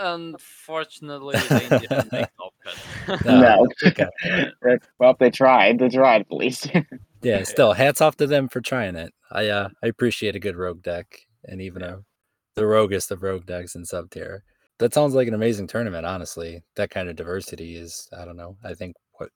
[0.03, 3.25] Unfortunately, they didn't make top cut.
[3.25, 3.41] No.
[3.41, 3.67] No.
[3.87, 4.51] Okay.
[4.99, 5.79] well, they tried.
[5.79, 6.71] They tried, at least.
[7.23, 9.13] Yeah, still hats off to them for trying it.
[9.31, 11.99] I uh I appreciate a good rogue deck and even a
[12.55, 14.39] the roguest of rogue decks in Subterror.
[14.79, 16.63] That sounds like an amazing tournament, honestly.
[16.77, 18.57] That kind of diversity is I don't know.
[18.65, 19.29] I think what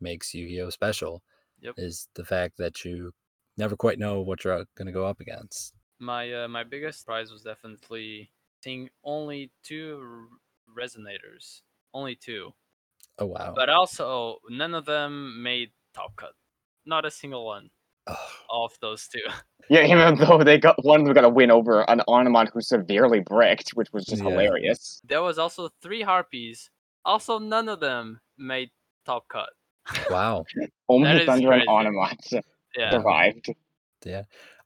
[0.00, 1.22] makes Yu-Gi-Oh special
[1.60, 1.74] Yep.
[1.76, 3.12] is the fact that you
[3.56, 5.74] never quite know what you're going to go up against.
[6.00, 8.30] My uh, my biggest surprise was definitely
[8.62, 10.28] seeing only two
[10.76, 11.62] resonators,
[11.94, 12.52] only two,
[13.18, 13.52] Oh wow.
[13.54, 16.32] but also none of them made top cut.
[16.86, 17.70] Not a single one
[18.06, 18.16] Ugh.
[18.50, 19.20] of those two.
[19.70, 22.60] yeah, even though they got one of them got a win over an Onomon who
[22.60, 24.30] severely bricked, which was just Yeah.
[24.30, 25.00] hilarious.
[25.04, 26.70] There was also three harpies.
[27.04, 28.70] Also, none of them made
[29.04, 29.50] top cut.
[30.10, 30.44] wow.
[30.88, 31.68] Only That is Thunder and crazy.
[31.68, 32.42] Onomon
[32.90, 33.48] survived.
[33.48, 33.54] Yeah.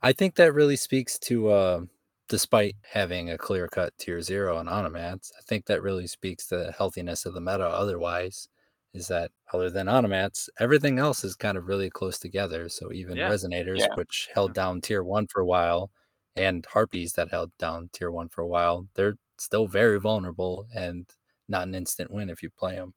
[0.03, 1.81] I think that really speaks to uh
[2.29, 6.57] despite having a clear cut tier zero on Onomats, I think that really speaks to
[6.57, 8.49] the healthiness of the meta otherwise.
[8.95, 12.69] Is that other than Onomats, everything else is kind of really close together.
[12.69, 13.25] So even Yeah.
[13.25, 13.95] resonators, Yeah.
[13.95, 15.91] which held down tier one for a while,
[16.37, 21.11] and harpies that held down tier one for a while, they're still very vulnerable and
[21.49, 22.95] not an instant win if you play them.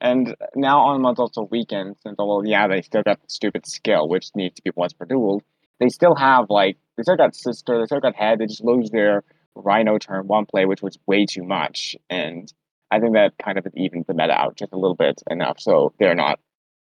[0.00, 4.30] And now Onomon's also weakened, since although yeah, they still got the stupid skill, which
[4.34, 5.42] needs to be once per duel.
[5.78, 8.38] They still have like they still got sister, they still got head.
[8.40, 9.22] They just lose their
[9.54, 11.94] Rhino turn one play, which was way too much.
[12.10, 12.52] And
[12.90, 15.92] I think that kind of evened the meta out just a little bit enough, so
[15.98, 16.40] they're not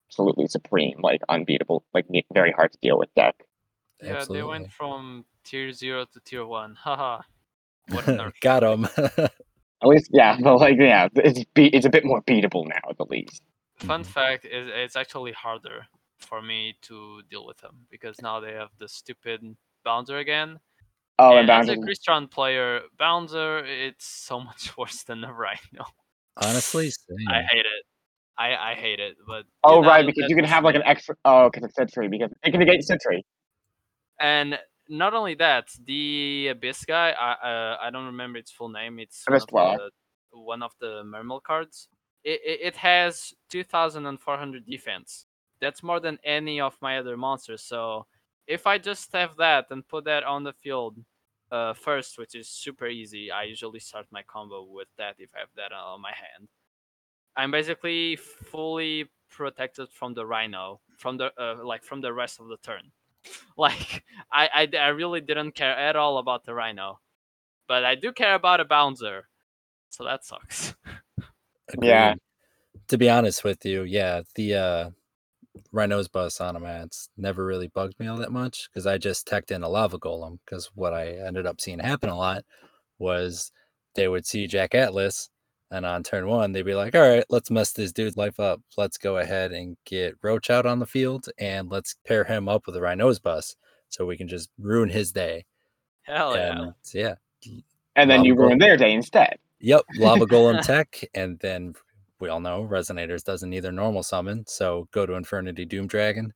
[0.09, 3.35] absolutely supreme, like unbeatable, like very hard to deal with deck.
[4.03, 4.23] yeah.
[4.29, 6.75] They went from tier zero to tier one.
[6.83, 7.21] Haha.
[7.89, 8.33] What a nerf.
[8.41, 8.87] Got them.
[9.83, 12.97] At least, yeah, but like yeah, it's be- it's a bit more beatable now at
[12.97, 13.41] the least.
[13.77, 15.85] Fun fact is, it's actually harder
[16.17, 19.41] for me to deal with them because now they have the stupid
[19.83, 20.59] bouncer again,
[21.17, 25.85] Oh, and and as a Crystron player, Bouncer, it's so much worse than the Rhino.
[26.37, 27.17] Honestly, same.
[27.29, 27.85] I hate it.
[28.37, 31.15] I, I hate it, but Oh, know, right, because you can have like an extra.
[31.25, 32.07] Oh, because it's Sentry.
[32.07, 33.25] Because it can negate Sentry.
[34.19, 34.59] And
[34.89, 38.99] not only that, the Abyss guy, I uh, I don't remember its full name.
[38.99, 39.89] It's one of the
[40.31, 41.87] one of the Mermail cards.
[42.23, 45.27] It, it, it has 2,400 defense.
[45.61, 47.63] That's more than any of my other monsters.
[47.63, 48.07] So
[48.47, 50.97] if I just have that and put that on the field
[51.51, 55.39] uh, first, which is super easy, I usually start my combo with that if I
[55.39, 56.49] have that on my hand.
[57.35, 62.47] I'm basically fully protected from the Rhino, from the uh, like from the rest of
[62.47, 62.91] the turn.
[63.57, 66.99] Like I, I I really didn't care at all about the Rhino,
[67.69, 69.29] but I do care about a Bouncer,
[69.89, 70.75] so that sucks.
[71.81, 72.13] Yeah.
[72.89, 74.89] To be honest with you, yeah, the uh
[75.71, 79.63] Rhino's bus automats never really bugged me all that much because I just teched in
[79.63, 80.39] a lava golem.
[80.45, 82.43] Because what I ended up seeing happen a lot
[82.99, 83.51] was
[83.95, 85.29] they would see Jack Atlas,
[85.71, 88.61] and on turn one, they'd be like, All right, let's mess this dude's life up.
[88.77, 92.67] Let's go ahead and get Roach out on the field and let's pair him up
[92.67, 93.55] with a Rhino's bus
[93.89, 95.45] so we can just ruin his day.
[96.03, 96.51] Hell yeah!
[96.61, 97.15] and yeah,
[97.95, 98.61] And then Lava you ruin Golem.
[98.61, 99.37] their day instead.
[99.59, 101.73] Yep, Lava Golem tech, and then
[102.19, 106.31] we all know Resonators doesn't either normal summon, so go to Infernity Doom Dragon,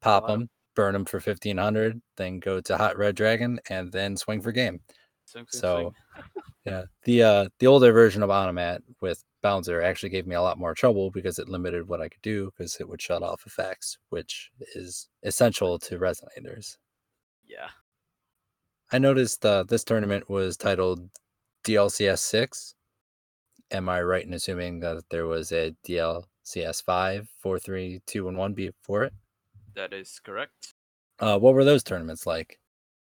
[0.00, 0.28] pop Wow.
[0.30, 4.40] them, burn them for fifteen hundred, then go to Hot Red Dragon, and then swing
[4.42, 4.80] for game.
[5.26, 6.34] Swing, swing, So swing.
[6.64, 10.58] yeah, the uh the older version of Onomat with Bouncer actually gave me a lot
[10.58, 13.98] more trouble because it limited what I could do because it would shut off effects,
[14.10, 16.76] which is essential to Resonators.
[17.48, 17.68] yeah,
[18.92, 21.08] I noticed uh, this tournament was titled
[21.64, 22.74] DLCS 6.
[23.70, 28.36] Am I right in assuming that there was a DLCS 5, 4, 3, 2, and
[28.36, 29.14] 1 before it?
[29.74, 30.74] that is correct.
[31.18, 32.58] Uh, what were those tournaments like?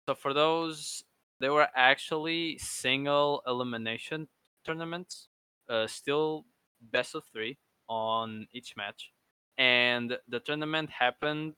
[0.08, 1.04] So for those,
[1.42, 4.28] they were actually single elimination
[4.64, 5.28] tournaments,
[5.70, 6.46] uh, still
[6.92, 7.58] best of three
[7.89, 9.12] on each match,
[9.58, 11.54] and the tournament happened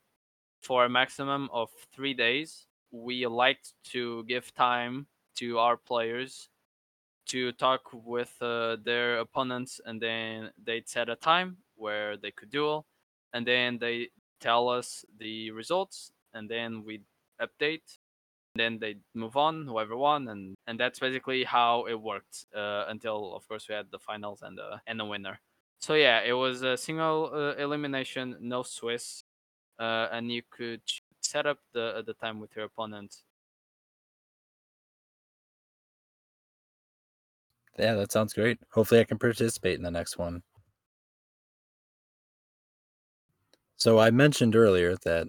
[0.61, 2.67] for a maximum of three days.
[2.91, 6.49] We liked to give time to our players
[7.25, 12.49] to talk with uh, their opponents, and then they'd set a time where they could
[12.49, 12.85] duel,
[13.33, 14.09] and then they
[14.39, 17.01] tell us the results, and then we
[17.41, 17.97] update
[18.55, 23.35] then they move on whoever won and and that's basically how it worked uh, until
[23.35, 25.39] of course we had the finals and the and the winner
[25.79, 29.23] so yeah it was a single uh, elimination no swiss
[29.79, 30.83] uh, and you could
[31.21, 33.23] set up the the time with your opponent
[37.77, 38.59] Yeah, that sounds great.
[38.71, 40.41] Hopefully, I can participate in the next one.
[43.75, 45.27] So, I mentioned earlier that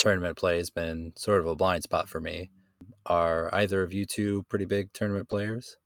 [0.00, 2.50] tournament play has been sort of a blind spot for me.
[3.06, 5.76] Are either of you two pretty big tournament players?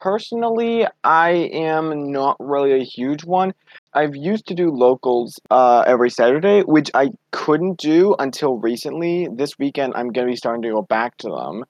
[0.00, 3.54] Personally, I am not really a huge one.
[3.94, 9.28] I've used to do locals uh, every Saturday, which I couldn't do until recently.
[9.32, 11.64] This weekend, I'm going to be starting to go back to them.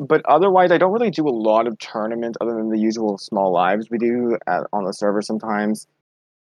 [0.00, 3.52] But otherwise, I don't really do a lot of tournaments other than the usual small
[3.52, 5.86] lives we do at, on the server sometimes.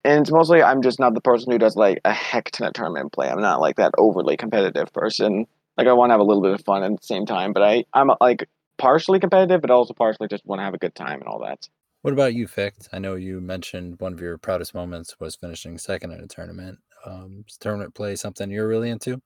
[0.05, 2.75] And it's mostly I'm just not the person who does like a heck ton of
[2.75, 3.29] tournament play.
[3.29, 5.47] I'm not like that overly competitive person.
[5.77, 7.63] Like I want to have a little bit of fun at the same time, but
[7.63, 11.21] I I'm like partially competitive, but also partially just want to have a good time
[11.21, 11.69] and all that.
[12.03, 12.89] What about you, Fict?
[12.93, 16.79] I know you mentioned one of your proudest moments was finishing second in a tournament.
[17.07, 19.23] Um, is tournament play something you're really into?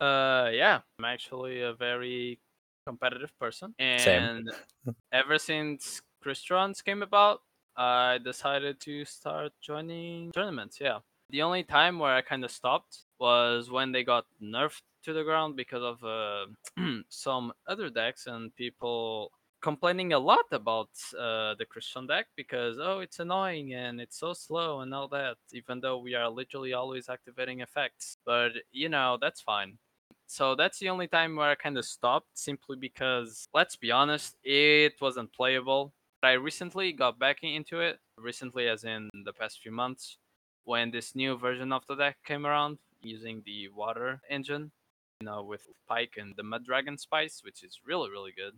[0.00, 2.38] uh yeah i'm actually a very
[2.86, 4.48] competitive person and
[5.12, 7.40] ever since Crystrons came about
[7.78, 10.98] i decided to start joining tournaments yeah.
[11.30, 15.24] The only time where i kind of stopped was when they got nerfed to the
[15.24, 16.46] ground because of uh,
[17.08, 23.00] some other decks and people complaining a lot about uh, the Crystron deck because oh
[23.00, 27.08] it's annoying and it's so slow and all that even though we are literally always
[27.08, 28.18] activating effects.
[28.24, 29.78] But you know that's fine.
[30.26, 34.36] So that's the only time where I kind of stopped simply because let's be honest
[34.44, 35.92] it wasn't playable
[36.22, 40.18] I recently got back into it recently as in the past few months
[40.64, 44.72] when this new version of the deck came around using the water engine
[45.20, 48.54] you know with pike and the mud dragon spice which is really really good.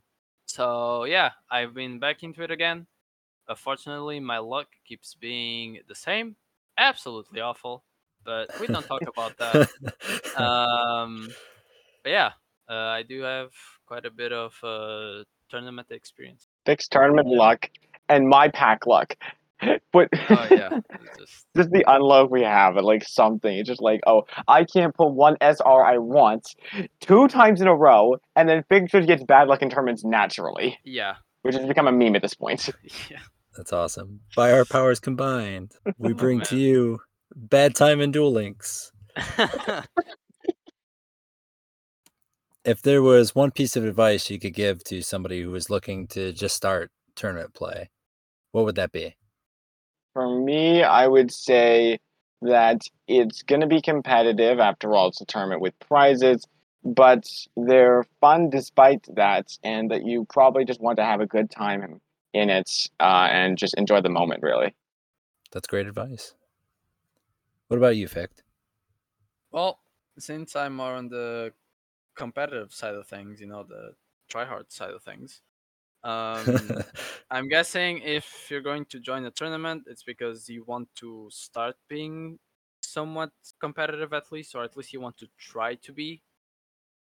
[0.46, 2.86] So yeah i've been back into it again.
[3.46, 6.36] Unfortunately my luck keeps being the same.
[6.78, 7.84] Absolutely awful
[8.24, 9.68] but we don't talk about that.
[10.36, 11.28] Um
[12.02, 12.32] but yeah
[12.70, 13.50] uh, i do have
[13.84, 17.70] quite a bit of uh, tournament experience Fixed tournament luck
[18.08, 19.14] and my pack luck.
[19.92, 23.56] but Oh yeah, it's just just the unlove we have and like something.
[23.58, 26.46] It's just like, oh, I can't pull one SR I want
[27.00, 31.16] two times in a row, and then Figstridge gets bad luck in tournaments naturally, yeah,
[31.42, 32.70] which has become a meme at this point.
[33.10, 33.18] yeah.
[33.56, 34.20] That's awesome.
[34.36, 36.64] By our powers combined, we Oh, bring to man.
[36.64, 37.00] you
[37.34, 38.92] Bad Time and Duel Links.
[42.64, 46.06] If there was one piece of advice you could give to somebody who was looking
[46.08, 47.88] to just start tournament play,
[48.52, 49.16] what would that be?
[50.12, 51.98] For me, I would say
[52.42, 54.58] that it's going to be competitive.
[54.58, 56.46] After all, it's a tournament with prizes,
[56.84, 61.50] but they're fun despite that, and that you probably just want to have a good
[61.50, 62.00] time
[62.34, 64.74] in it uh, and just enjoy the moment, really.
[65.52, 66.34] That's great advice.
[67.68, 68.42] What about you, Fict?
[69.52, 69.78] well,
[70.18, 71.52] since I'm more on the
[72.20, 73.94] competitive side of things, you know, the
[74.28, 75.42] try hard side of things.
[76.04, 76.82] Um,
[77.30, 81.76] I'm guessing if you're going to join a tournament, it's because you want to start
[81.88, 82.38] being
[82.82, 86.22] somewhat competitive at least, or at least you want to try to be.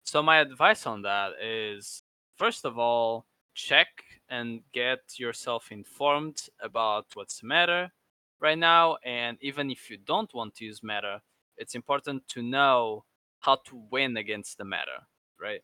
[0.05, 2.05] So my advice on that is
[2.37, 3.89] first of all, check
[4.29, 7.93] and get yourself informed about what's meta
[8.41, 8.99] right now.
[9.05, 11.23] And even if you don't want to use meta,
[11.57, 13.06] it's important to know
[13.41, 15.07] how to win against the meta,
[15.41, 15.61] right?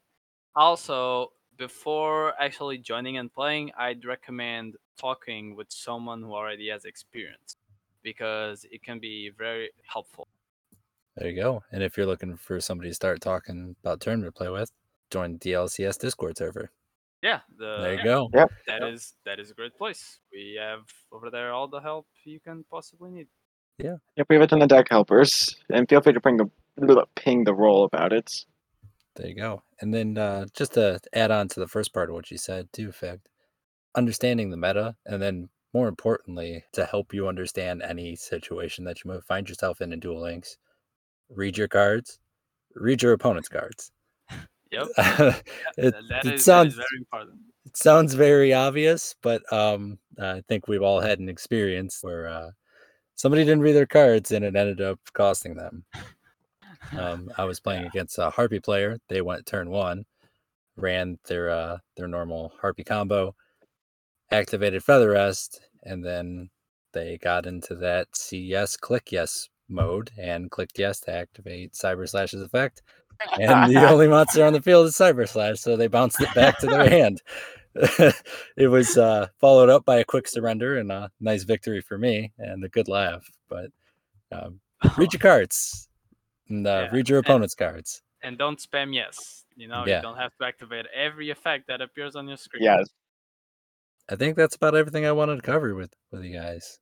[0.54, 7.56] Also, before actually joining and playing, I'd recommend talking with someone who already has experience
[8.02, 10.28] because it can be very helpful.
[11.16, 11.62] There you go.
[11.72, 14.70] And if you're looking for somebody to start talking about tournament to play with,
[15.10, 16.70] join the DLCS Discord server.
[17.22, 18.30] Yeah, the, There you go.
[18.34, 18.46] Yeah.
[18.66, 20.18] That is that is a great place.
[20.32, 20.80] We have
[21.12, 23.28] over there all the help you can possibly need.
[23.78, 23.96] Yeah.
[24.16, 26.50] Yep, we have a ton of deck helpers, and feel free to bring the,
[27.16, 28.30] ping the role about it.
[29.16, 29.62] There you go.
[29.80, 32.68] And then uh, just to add on to the first part of what you said,
[32.72, 33.28] too, Fict,
[33.94, 39.10] understanding the meta, and then more importantly, to help you understand any situation that you
[39.10, 40.56] might find yourself in in Duel Links,
[41.30, 42.18] read your cards,
[42.74, 43.90] read your opponent's cards.
[44.72, 44.86] Yep.
[44.96, 45.42] it, that-
[45.76, 47.38] it that is- that sounds is very important.
[47.66, 52.50] it sounds very obvious, but um, I think we've all had an experience where uh,
[53.14, 55.84] somebody didn't read their cards and it ended up costing them.
[56.97, 58.99] Um, I was playing against a Harpie player.
[59.09, 60.05] They went turn one,
[60.76, 63.35] ran their uh, their normal Harpie combo,
[64.30, 66.51] activated Feather Rest, and then
[66.93, 72.43] they got into that yes, click yes mode and clicked yes to activate Cyber Slash's
[72.43, 72.83] effect.
[73.39, 76.59] And the only monster on the field is Cyber Slash, so they bounced it back
[76.59, 77.22] to their hand.
[77.74, 82.33] it was uh, followed up by a quick surrender and a nice victory for me
[82.39, 83.26] and a good laugh.
[83.49, 83.70] But
[84.30, 84.61] um,
[84.99, 85.89] read your cards
[86.49, 88.03] and uh, Yeah, read your and- opponent's cards.
[88.22, 89.45] and don't spam yes.
[89.57, 89.97] You know, Yeah.
[89.97, 92.62] you don't have to activate every effect that appears on your screen.
[92.62, 92.88] Yes.
[94.09, 96.78] I think that's about everything I wanted to cover with with you guys.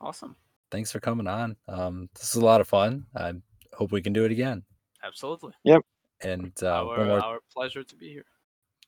[0.00, 0.36] Awesome.
[0.70, 1.56] Thanks for coming on.
[1.66, 3.06] Um, this is a lot of fun.
[3.16, 3.32] I
[3.74, 4.62] hope we can do it again.
[5.02, 5.52] Absolutely.
[5.64, 5.82] Yep.
[6.22, 8.24] And uh, our more, our pleasure to be here.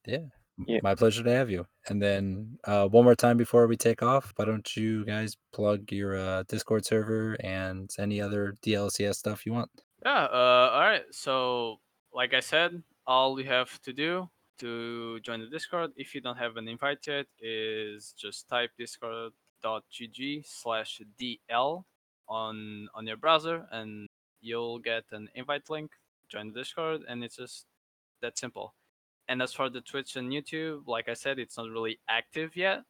[0.07, 0.27] yeah,
[0.67, 0.81] Yeah.
[0.83, 1.67] my pleasure to have you.
[1.89, 5.91] And then uh, one more time before we take off, why don't you guys plug
[5.93, 9.71] your uh, Discord server and any other DLCS stuff you want?
[10.05, 10.25] Yeah.
[10.25, 11.05] Uh, all right.
[11.11, 11.77] So,
[12.13, 16.37] like I said, all you have to do to join the Discord, if you don't
[16.37, 21.85] have an invite yet, is just type discord.gg slash dl
[22.29, 24.07] on on your browser, and
[24.41, 25.91] you'll get an invite link.
[26.29, 27.67] Join the Discord, and it's just
[28.21, 28.75] that simple.
[29.31, 32.81] And as for the Twitch and YouTube, like I said, it's not really active yet.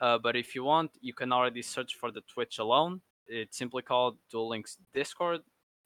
[0.00, 3.00] Uh, but if you want, you can already search for the Twitch alone.
[3.28, 5.42] It's simply called Duel Links Discord,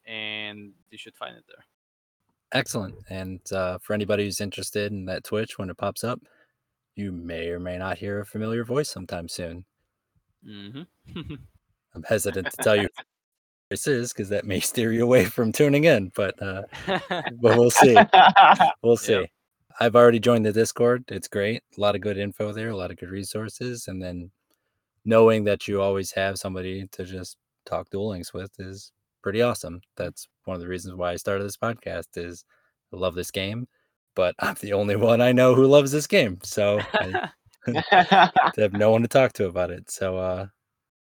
[0.06, 1.64] and you should find it there.
[2.52, 2.94] Excellent.
[3.10, 6.18] And uh, for anybody who's interested in that Twitch when it pops up,
[6.96, 9.66] you may or may not hear a familiar voice sometime soon.
[10.48, 10.82] Mm-hmm.
[11.94, 13.04] I'm hesitant to tell you who
[13.68, 17.70] this is because that may steer you away from tuning in, but uh, but we'll
[17.70, 17.98] see.
[18.82, 19.12] We'll see.
[19.12, 19.30] Yep.
[19.80, 21.04] I've already joined the Discord.
[21.08, 21.62] It's great.
[21.76, 23.88] A lot of good info there, a lot of good resources.
[23.88, 24.30] And then
[25.06, 29.80] knowing that you always have somebody to just talk Duel Links with is pretty awesome.
[29.96, 32.44] That's one of the reasons why I started this podcast is
[32.92, 33.66] I love this game,
[34.14, 36.38] but I'm the only one I know who loves this game.
[36.42, 37.30] So I
[38.56, 39.90] have no one to talk to about it.
[39.90, 40.46] So uh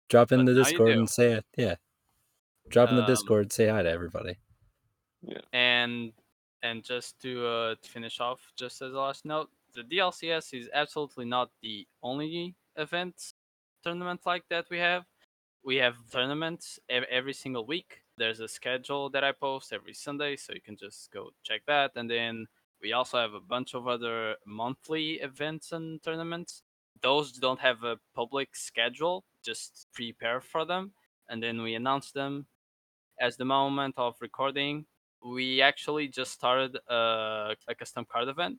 [0.08, 1.44] drop in But the Discord and say it.
[1.56, 1.74] Yeah.
[2.70, 4.38] Drop in the Um, Discord, say hi to everybody.
[5.22, 5.40] Yeah.
[5.52, 6.12] and
[6.62, 11.24] and just to uh, finish off, just as a last note, the DLCS is absolutely
[11.24, 13.34] not the only event
[13.82, 15.04] tournament like that we have.
[15.64, 18.02] We have tournaments every single week.
[18.18, 21.92] There's a schedule that I post every Sunday, so you can just go check that.
[21.96, 22.46] And then
[22.82, 26.62] we also have a bunch of other monthly events and tournaments.
[27.00, 30.92] Those don't have a public schedule, just prepare for them,
[31.28, 32.46] and then we announce them.
[33.20, 34.86] As the moment of recording,
[35.24, 38.58] we actually just started a, a custom card event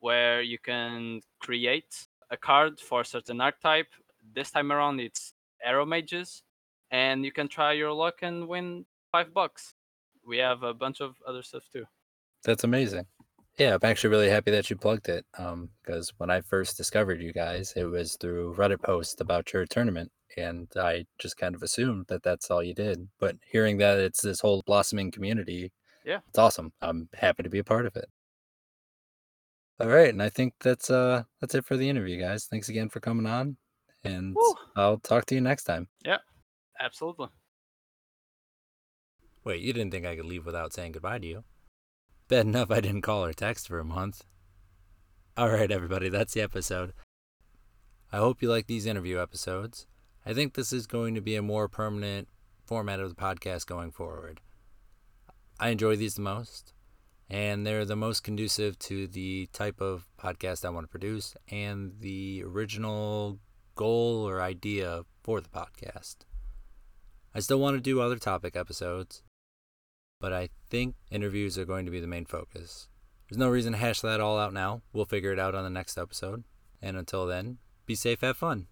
[0.00, 3.88] where you can create a card for a certain archetype.
[4.34, 5.34] This time around, it's
[5.66, 6.42] Aromages,
[6.90, 9.74] and you can try your luck and win five bucks.
[10.26, 11.84] We have a bunch of other stuff too.
[12.44, 13.06] That's amazing.
[13.58, 15.26] Yeah, I'm actually really happy that you plugged it.
[15.38, 19.66] Um, because when I first discovered you guys, it was through Reddit post about your
[19.66, 23.08] tournament, and I just kind of assumed that that's all you did.
[23.20, 25.70] But hearing that it's this whole blossoming community,
[26.04, 26.18] Yeah.
[26.28, 26.72] it's awesome.
[26.82, 28.06] I'm happy to be a part of it.
[29.80, 32.44] All right, and I think that's uh that's it for the interview, guys.
[32.44, 33.56] Thanks again for coming on,
[34.04, 34.54] and Woo.
[34.76, 35.88] I'll talk to you next time.
[36.04, 36.18] Yeah,
[36.78, 37.28] absolutely.
[39.44, 41.44] Wait, you didn't think I could leave without saying goodbye to you?
[42.28, 44.22] Bad enough I didn't call or text for a month.
[45.38, 46.92] Alright, everybody, that's the episode.
[48.12, 49.86] I hope you like these interview episodes.
[50.24, 52.28] I think this is going to be a more permanent
[52.64, 54.40] format of the podcast going forward.
[55.62, 56.72] I enjoy these the most,
[57.30, 61.92] and they're the most conducive to the type of podcast I want to produce and
[62.00, 63.38] the original
[63.76, 66.16] goal or idea for the podcast.
[67.32, 69.22] I still want to do other topic episodes,
[70.20, 72.88] but I think interviews are going to be the main focus.
[73.30, 74.82] There's no reason to hash that all out now.
[74.92, 76.42] We'll figure it out on the next episode.
[76.82, 78.66] And until then, be safe, have fun.